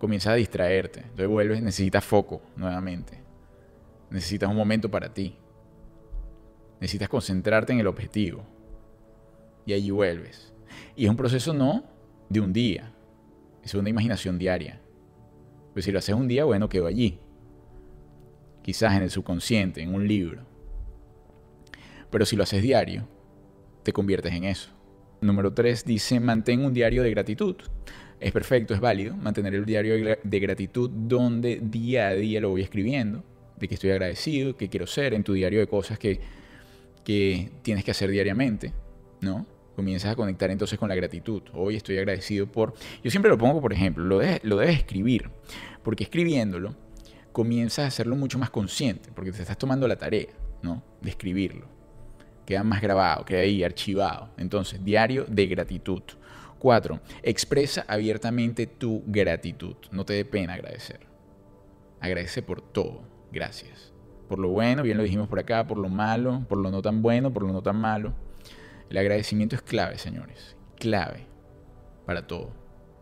Comienza 0.00 0.32
a 0.32 0.34
distraerte. 0.34 1.00
Entonces 1.00 1.28
vuelves, 1.28 1.62
necesitas 1.62 2.04
foco 2.04 2.42
nuevamente. 2.56 3.20
Necesitas 4.10 4.50
un 4.50 4.56
momento 4.56 4.90
para 4.90 5.14
ti. 5.14 5.36
Necesitas 6.80 7.08
concentrarte 7.08 7.72
en 7.72 7.78
el 7.78 7.86
objetivo. 7.86 8.44
Y 9.64 9.74
allí 9.74 9.92
vuelves. 9.92 10.52
Y 10.96 11.04
es 11.04 11.10
un 11.10 11.16
proceso 11.16 11.54
no 11.54 11.84
de 12.28 12.40
un 12.40 12.52
día. 12.52 12.92
Es 13.62 13.74
una 13.74 13.90
imaginación 13.90 14.36
diaria. 14.36 14.79
Pues 15.80 15.86
si 15.86 15.92
lo 15.92 15.98
haces 15.98 16.14
un 16.14 16.28
día, 16.28 16.44
bueno, 16.44 16.68
quedó 16.68 16.86
allí. 16.86 17.18
Quizás 18.60 18.94
en 18.94 19.02
el 19.02 19.08
subconsciente, 19.08 19.80
en 19.80 19.94
un 19.94 20.06
libro. 20.06 20.42
Pero 22.10 22.26
si 22.26 22.36
lo 22.36 22.42
haces 22.42 22.60
diario, 22.60 23.08
te 23.82 23.90
conviertes 23.94 24.34
en 24.34 24.44
eso. 24.44 24.68
número 25.22 25.54
3 25.54 25.86
dice, 25.86 26.20
mantén 26.20 26.62
un 26.62 26.74
diario 26.74 27.02
de 27.02 27.08
gratitud. 27.08 27.56
Es 28.20 28.30
perfecto, 28.30 28.74
es 28.74 28.80
válido 28.80 29.16
mantener 29.16 29.54
el 29.54 29.64
diario 29.64 30.18
de 30.22 30.40
gratitud 30.40 30.90
donde 30.90 31.60
día 31.62 32.08
a 32.08 32.14
día 32.14 32.42
lo 32.42 32.50
voy 32.50 32.60
escribiendo, 32.60 33.24
de 33.56 33.66
que 33.66 33.76
estoy 33.76 33.92
agradecido, 33.92 34.58
que 34.58 34.68
quiero 34.68 34.86
ser, 34.86 35.14
en 35.14 35.24
tu 35.24 35.32
diario 35.32 35.60
de 35.60 35.66
cosas 35.66 35.98
que, 35.98 36.20
que 37.04 37.52
tienes 37.62 37.84
que 37.84 37.92
hacer 37.92 38.10
diariamente, 38.10 38.74
¿no? 39.22 39.46
Comienzas 39.80 40.12
a 40.12 40.14
conectar 40.14 40.50
entonces 40.50 40.78
con 40.78 40.90
la 40.90 40.94
gratitud. 40.94 41.42
Hoy 41.54 41.74
estoy 41.74 41.96
agradecido 41.96 42.46
por... 42.46 42.74
Yo 43.02 43.10
siempre 43.10 43.30
lo 43.30 43.38
pongo, 43.38 43.62
por 43.62 43.72
ejemplo, 43.72 44.04
lo, 44.04 44.20
lo 44.42 44.56
debes 44.58 44.76
escribir, 44.76 45.30
porque 45.82 46.04
escribiéndolo 46.04 46.76
comienzas 47.32 47.86
a 47.86 47.88
hacerlo 47.88 48.14
mucho 48.14 48.38
más 48.38 48.50
consciente, 48.50 49.08
porque 49.14 49.32
te 49.32 49.40
estás 49.40 49.56
tomando 49.56 49.88
la 49.88 49.96
tarea, 49.96 50.28
¿no? 50.60 50.82
De 51.00 51.08
escribirlo. 51.08 51.66
Queda 52.44 52.62
más 52.62 52.82
grabado, 52.82 53.24
queda 53.24 53.40
ahí 53.40 53.64
archivado. 53.64 54.28
Entonces, 54.36 54.84
diario 54.84 55.24
de 55.26 55.46
gratitud. 55.46 56.02
Cuatro, 56.58 57.00
expresa 57.22 57.86
abiertamente 57.88 58.66
tu 58.66 59.02
gratitud. 59.06 59.76
No 59.92 60.04
te 60.04 60.12
dé 60.12 60.26
pena 60.26 60.52
agradecer. 60.52 61.00
Agradece 62.00 62.42
por 62.42 62.60
todo. 62.60 63.00
Gracias. 63.32 63.94
Por 64.28 64.40
lo 64.40 64.50
bueno, 64.50 64.82
bien 64.82 64.98
lo 64.98 65.04
dijimos 65.04 65.26
por 65.26 65.38
acá, 65.38 65.66
por 65.66 65.78
lo 65.78 65.88
malo, 65.88 66.44
por 66.50 66.58
lo 66.58 66.70
no 66.70 66.82
tan 66.82 67.00
bueno, 67.00 67.32
por 67.32 67.44
lo 67.44 67.52
no 67.54 67.62
tan 67.62 67.76
malo. 67.76 68.12
El 68.90 68.98
agradecimiento 68.98 69.56
es 69.56 69.62
clave, 69.62 69.98
señores. 69.98 70.56
Clave 70.76 71.26
para 72.04 72.26
todo. 72.26 72.50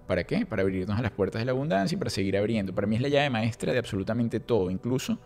¿Para 0.07 0.24
qué? 0.24 0.46
Para 0.46 0.62
abrirnos 0.62 0.98
a 0.98 1.03
las 1.03 1.11
puertas 1.11 1.40
de 1.40 1.46
la 1.46 1.53
abundancia 1.53 1.96
y 1.96 1.98
para 1.98 2.11
seguir 2.11 2.37
abriendo. 2.37 2.74
Para 2.74 2.87
mí 2.87 2.96
es 2.96 3.03
la 3.03 3.09
llave 3.09 3.31
maestra 3.31 3.72
de 3.72 3.79
absolutamente 3.79 4.38
todo. 4.38 4.70
Incluso 4.70 5.18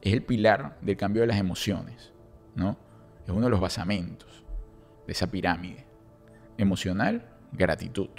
es 0.00 0.12
el 0.12 0.22
pilar 0.22 0.78
del 0.80 0.96
cambio 0.96 1.22
de 1.22 1.28
las 1.28 1.38
emociones. 1.38 2.12
¿no? 2.54 2.78
Es 3.24 3.30
uno 3.30 3.46
de 3.46 3.50
los 3.50 3.60
basamentos 3.60 4.44
de 5.06 5.12
esa 5.12 5.30
pirámide. 5.30 5.86
Emocional, 6.56 7.28
gratitud. 7.52 8.10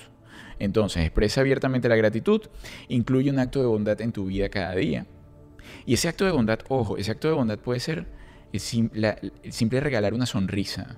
Entonces, 0.60 1.04
expresa 1.04 1.42
abiertamente 1.42 1.88
la 1.90 1.96
gratitud, 1.96 2.42
incluye 2.88 3.30
un 3.30 3.40
acto 3.40 3.62
de 3.62 3.68
bondad 3.68 4.00
en 4.02 4.12
tu 4.12 4.26
vida 4.26 4.50
cada 4.50 4.76
día. 4.76 5.06
Y 5.86 5.94
ese 5.94 6.08
acto 6.08 6.26
de 6.26 6.32
bondad, 6.32 6.60
ojo, 6.70 6.98
ese 6.98 7.12
acto 7.12 7.28
de 7.28 7.34
bondad 7.34 7.60
puede 7.60 7.80
ser 7.80 8.08
el, 8.52 9.32
simple 9.52 9.80
regalar 9.80 10.14
una 10.14 10.26
sonrisa. 10.26 10.98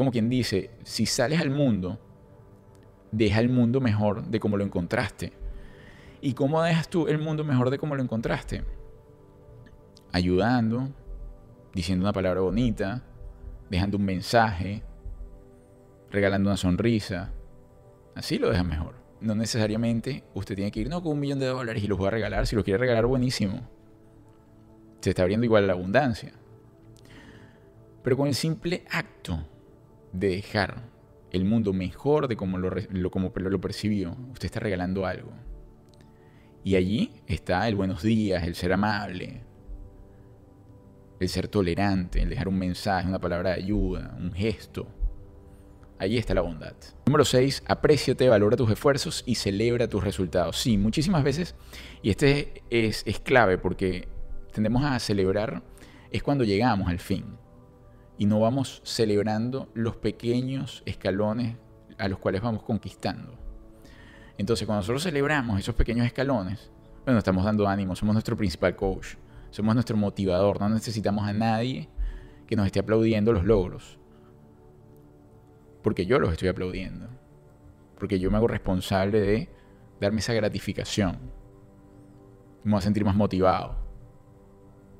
Como 0.00 0.12
quien 0.12 0.30
dice, 0.30 0.70
si 0.82 1.04
sales 1.04 1.42
al 1.42 1.50
mundo, 1.50 1.98
deja 3.12 3.38
el 3.38 3.50
mundo 3.50 3.82
mejor 3.82 4.24
de 4.24 4.40
como 4.40 4.56
lo 4.56 4.64
encontraste. 4.64 5.34
¿Y 6.22 6.32
cómo 6.32 6.62
dejas 6.62 6.88
tú 6.88 7.06
el 7.06 7.18
mundo 7.18 7.44
mejor 7.44 7.68
de 7.68 7.76
como 7.76 7.94
lo 7.94 8.02
encontraste? 8.02 8.64
Ayudando, 10.10 10.88
diciendo 11.74 12.02
una 12.02 12.14
palabra 12.14 12.40
bonita, 12.40 13.02
dejando 13.68 13.98
un 13.98 14.06
mensaje, 14.06 14.82
regalando 16.10 16.48
una 16.48 16.56
sonrisa. 16.56 17.34
Así 18.14 18.38
lo 18.38 18.48
deja 18.48 18.64
mejor. 18.64 18.94
No 19.20 19.34
necesariamente 19.34 20.24
usted 20.32 20.54
tiene 20.54 20.70
que 20.70 20.80
ir, 20.80 20.88
no, 20.88 21.02
con 21.02 21.12
un 21.12 21.20
millón 21.20 21.40
de 21.40 21.46
dólares 21.48 21.84
y 21.84 21.88
los 21.88 21.98
voy 21.98 22.06
a 22.06 22.12
regalar. 22.12 22.46
Si 22.46 22.56
los 22.56 22.64
quiere 22.64 22.78
regalar, 22.78 23.04
buenísimo. 23.04 23.68
Se 25.02 25.10
está 25.10 25.20
abriendo 25.20 25.44
igual 25.44 25.66
la 25.66 25.74
abundancia. 25.74 26.32
Pero 28.02 28.16
con 28.16 28.28
el 28.28 28.34
simple 28.34 28.86
acto 28.90 29.44
de 30.12 30.28
dejar 30.28 30.88
el 31.30 31.44
mundo 31.44 31.72
mejor 31.72 32.28
de 32.28 32.36
como 32.36 32.58
lo, 32.58 33.10
como 33.10 33.32
lo 33.34 33.60
percibió, 33.60 34.16
usted 34.32 34.46
está 34.46 34.60
regalando 34.60 35.06
algo. 35.06 35.32
Y 36.64 36.76
allí 36.76 37.12
está 37.26 37.66
el 37.68 37.76
buenos 37.76 38.02
días, 38.02 38.42
el 38.44 38.54
ser 38.54 38.72
amable, 38.72 39.42
el 41.18 41.28
ser 41.28 41.48
tolerante, 41.48 42.22
el 42.22 42.28
dejar 42.28 42.48
un 42.48 42.58
mensaje, 42.58 43.08
una 43.08 43.20
palabra 43.20 43.50
de 43.50 43.56
ayuda, 43.56 44.16
un 44.18 44.32
gesto. 44.32 44.86
Allí 45.98 46.16
está 46.16 46.34
la 46.34 46.40
bondad. 46.40 46.74
Número 47.06 47.24
6. 47.24 47.64
Apréciate, 47.66 48.28
valora 48.28 48.56
tus 48.56 48.70
esfuerzos 48.70 49.22
y 49.26 49.34
celebra 49.34 49.86
tus 49.86 50.02
resultados. 50.02 50.56
Sí, 50.56 50.78
muchísimas 50.78 51.22
veces, 51.22 51.54
y 52.02 52.10
este 52.10 52.62
es, 52.70 53.02
es 53.06 53.20
clave 53.20 53.58
porque 53.58 54.08
tendemos 54.52 54.82
a 54.82 54.98
celebrar, 54.98 55.62
es 56.10 56.22
cuando 56.22 56.44
llegamos 56.44 56.88
al 56.88 56.98
fin. 56.98 57.36
Y 58.20 58.26
no 58.26 58.38
vamos 58.38 58.80
celebrando 58.84 59.68
los 59.74 59.96
pequeños 59.96 60.84
escalones 60.86 61.56
a 61.98 62.06
los 62.06 62.20
cuales 62.20 62.40
vamos 62.40 62.62
conquistando. 62.62 63.34
Entonces, 64.38 64.64
cuando 64.64 64.82
nosotros 64.82 65.02
celebramos 65.02 65.58
esos 65.58 65.74
pequeños 65.74 66.06
escalones, 66.06 66.70
bueno, 67.04 67.18
estamos 67.18 67.44
dando 67.44 67.66
ánimo, 67.66 67.96
somos 67.96 68.12
nuestro 68.12 68.36
principal 68.36 68.76
coach, 68.76 69.16
somos 69.50 69.74
nuestro 69.74 69.96
motivador, 69.96 70.60
no 70.60 70.68
necesitamos 70.68 71.26
a 71.26 71.32
nadie 71.32 71.88
que 72.46 72.54
nos 72.54 72.66
esté 72.66 72.78
aplaudiendo 72.78 73.32
los 73.32 73.44
logros 73.44 73.98
porque 75.82 76.06
yo 76.06 76.18
los 76.18 76.32
estoy 76.32 76.48
aplaudiendo, 76.48 77.08
porque 77.98 78.18
yo 78.18 78.30
me 78.30 78.36
hago 78.36 78.48
responsable 78.48 79.20
de 79.20 79.48
darme 80.00 80.20
esa 80.20 80.34
gratificación. 80.34 81.18
Me 82.62 82.72
voy 82.72 82.78
a 82.78 82.82
sentir 82.82 83.04
más 83.04 83.16
motivado, 83.16 83.72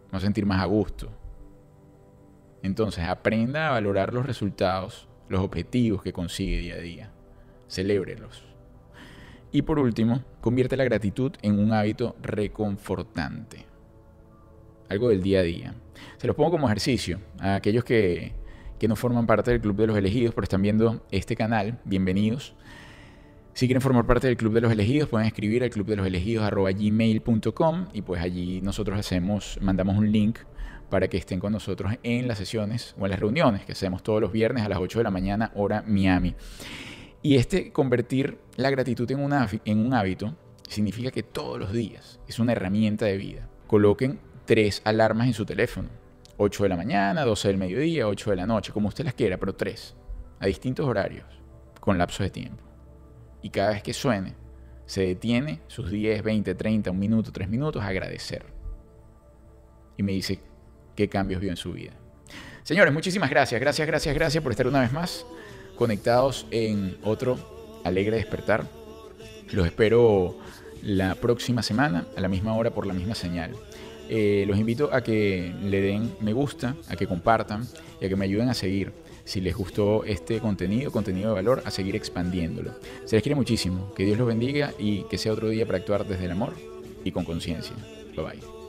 me 0.06 0.12
voy 0.12 0.18
a 0.18 0.20
sentir 0.20 0.46
más 0.46 0.62
a 0.62 0.66
gusto. 0.66 1.10
Entonces 2.62 3.04
aprenda 3.04 3.68
a 3.68 3.72
valorar 3.72 4.12
los 4.12 4.26
resultados, 4.26 5.08
los 5.28 5.40
objetivos 5.40 6.02
que 6.02 6.12
consigue 6.12 6.58
día 6.58 6.74
a 6.74 6.78
día. 6.78 7.10
Celébrelos. 7.68 8.44
Y 9.52 9.62
por 9.62 9.78
último, 9.78 10.22
convierte 10.40 10.76
la 10.76 10.84
gratitud 10.84 11.32
en 11.42 11.58
un 11.58 11.72
hábito 11.72 12.16
reconfortante. 12.22 13.66
Algo 14.88 15.08
del 15.08 15.22
día 15.22 15.40
a 15.40 15.44
día. 15.44 15.74
Se 16.18 16.26
los 16.26 16.36
pongo 16.36 16.52
como 16.52 16.66
ejercicio 16.66 17.20
a 17.38 17.56
aquellos 17.56 17.84
que 17.84 18.40
que 18.80 18.88
no 18.88 18.96
forman 18.96 19.26
parte 19.26 19.50
del 19.50 19.60
Club 19.60 19.76
de 19.76 19.88
los 19.88 19.96
Elegidos, 19.96 20.34
pero 20.34 20.44
están 20.44 20.62
viendo 20.62 21.04
este 21.10 21.36
canal, 21.36 21.78
bienvenidos. 21.84 22.54
Si 23.52 23.66
quieren 23.66 23.82
formar 23.82 24.06
parte 24.06 24.26
del 24.26 24.38
Club 24.38 24.54
de 24.54 24.62
los 24.62 24.72
Elegidos, 24.72 25.10
pueden 25.10 25.26
escribir 25.26 25.62
al 25.62 25.68
club 25.68 25.86
de 25.86 25.96
los 25.96 26.06
elegidos 26.06 26.50
y 27.92 28.02
pues 28.02 28.22
allí 28.22 28.62
nosotros 28.62 28.98
hacemos, 28.98 29.58
mandamos 29.60 29.98
un 29.98 30.10
link 30.10 30.38
para 30.90 31.08
que 31.08 31.16
estén 31.16 31.40
con 31.40 31.52
nosotros 31.52 31.94
en 32.02 32.28
las 32.28 32.38
sesiones 32.38 32.94
o 32.98 33.06
en 33.06 33.12
las 33.12 33.20
reuniones 33.20 33.64
que 33.64 33.72
hacemos 33.72 34.02
todos 34.02 34.20
los 34.20 34.32
viernes 34.32 34.64
a 34.64 34.68
las 34.68 34.78
8 34.78 34.98
de 34.98 35.04
la 35.04 35.10
mañana, 35.10 35.52
hora 35.54 35.82
Miami. 35.86 36.34
Y 37.22 37.36
este 37.36 37.72
convertir 37.72 38.38
la 38.56 38.70
gratitud 38.70 39.10
en, 39.10 39.20
un 39.78 39.94
hábito 39.94 40.34
significa 40.68 41.10
que 41.10 41.22
todos 41.22 41.58
los 41.58 41.72
días 41.72 42.20
es 42.26 42.38
una 42.38 42.52
herramienta 42.52 43.06
de 43.06 43.16
vida. 43.16 43.48
Coloquen 43.66 44.18
tres 44.44 44.82
alarmas 44.84 45.28
en 45.28 45.34
su 45.34 45.46
teléfono 45.46 45.88
8 46.38 46.62
de 46.62 46.68
la 46.70 46.76
mañana, 46.76 47.24
12 47.24 47.48
del 47.48 47.58
mediodía, 47.58 48.08
8 48.08 48.30
de 48.30 48.36
la 48.36 48.46
noche, 48.46 48.72
como 48.72 48.88
usted 48.88 49.04
las 49.04 49.14
quiera, 49.14 49.36
pero 49.36 49.54
tres, 49.54 49.94
a 50.38 50.46
distintos 50.46 50.86
horarios, 50.86 51.26
con 51.80 51.98
lapsos 51.98 52.24
de 52.24 52.30
tiempo. 52.30 52.62
Y 53.42 53.50
cada 53.50 53.72
vez 53.72 53.82
que 53.82 53.92
suene, 53.92 54.34
se 54.86 55.06
detiene 55.06 55.60
sus 55.66 55.90
10, 55.90 56.22
20, 56.22 56.54
30, 56.54 56.90
un 56.90 56.98
minuto, 56.98 57.30
3 57.30 57.48
minutos 57.48 57.82
a 57.82 57.88
agradecer. 57.88 58.46
Y 59.98 60.02
me 60.02 60.12
dice 60.12 60.40
qué 61.00 61.08
cambios 61.08 61.40
vio 61.40 61.50
en 61.50 61.56
su 61.56 61.72
vida. 61.72 61.92
Señores, 62.62 62.92
muchísimas 62.92 63.30
gracias, 63.30 63.58
gracias, 63.58 63.86
gracias, 63.86 64.14
gracias 64.14 64.42
por 64.42 64.52
estar 64.52 64.66
una 64.66 64.80
vez 64.80 64.92
más 64.92 65.24
conectados 65.76 66.46
en 66.50 66.98
otro 67.02 67.38
alegre 67.84 68.16
despertar. 68.16 68.66
Los 69.50 69.66
espero 69.66 70.36
la 70.82 71.14
próxima 71.14 71.62
semana 71.62 72.04
a 72.18 72.20
la 72.20 72.28
misma 72.28 72.54
hora 72.54 72.70
por 72.70 72.86
la 72.86 72.92
misma 72.92 73.14
señal. 73.14 73.52
Eh, 74.10 74.44
los 74.46 74.58
invito 74.58 74.90
a 74.92 75.02
que 75.02 75.54
le 75.62 75.80
den 75.80 76.14
me 76.20 76.34
gusta, 76.34 76.76
a 76.90 76.96
que 76.96 77.06
compartan 77.06 77.66
y 77.98 78.04
a 78.04 78.08
que 78.10 78.16
me 78.16 78.26
ayuden 78.26 78.50
a 78.50 78.54
seguir. 78.54 78.92
Si 79.24 79.40
les 79.40 79.56
gustó 79.56 80.04
este 80.04 80.38
contenido, 80.40 80.90
contenido 80.90 81.30
de 81.30 81.34
valor, 81.36 81.62
a 81.64 81.70
seguir 81.70 81.96
expandiéndolo. 81.96 82.72
Se 83.06 83.16
les 83.16 83.22
quiere 83.22 83.36
muchísimo. 83.36 83.94
Que 83.94 84.04
Dios 84.04 84.18
los 84.18 84.26
bendiga 84.26 84.74
y 84.78 85.04
que 85.04 85.16
sea 85.16 85.32
otro 85.32 85.48
día 85.48 85.64
para 85.64 85.78
actuar 85.78 86.06
desde 86.06 86.26
el 86.26 86.32
amor 86.32 86.52
y 87.04 87.12
con 87.12 87.24
conciencia. 87.24 87.74
Bye 88.14 88.24
bye. 88.24 88.59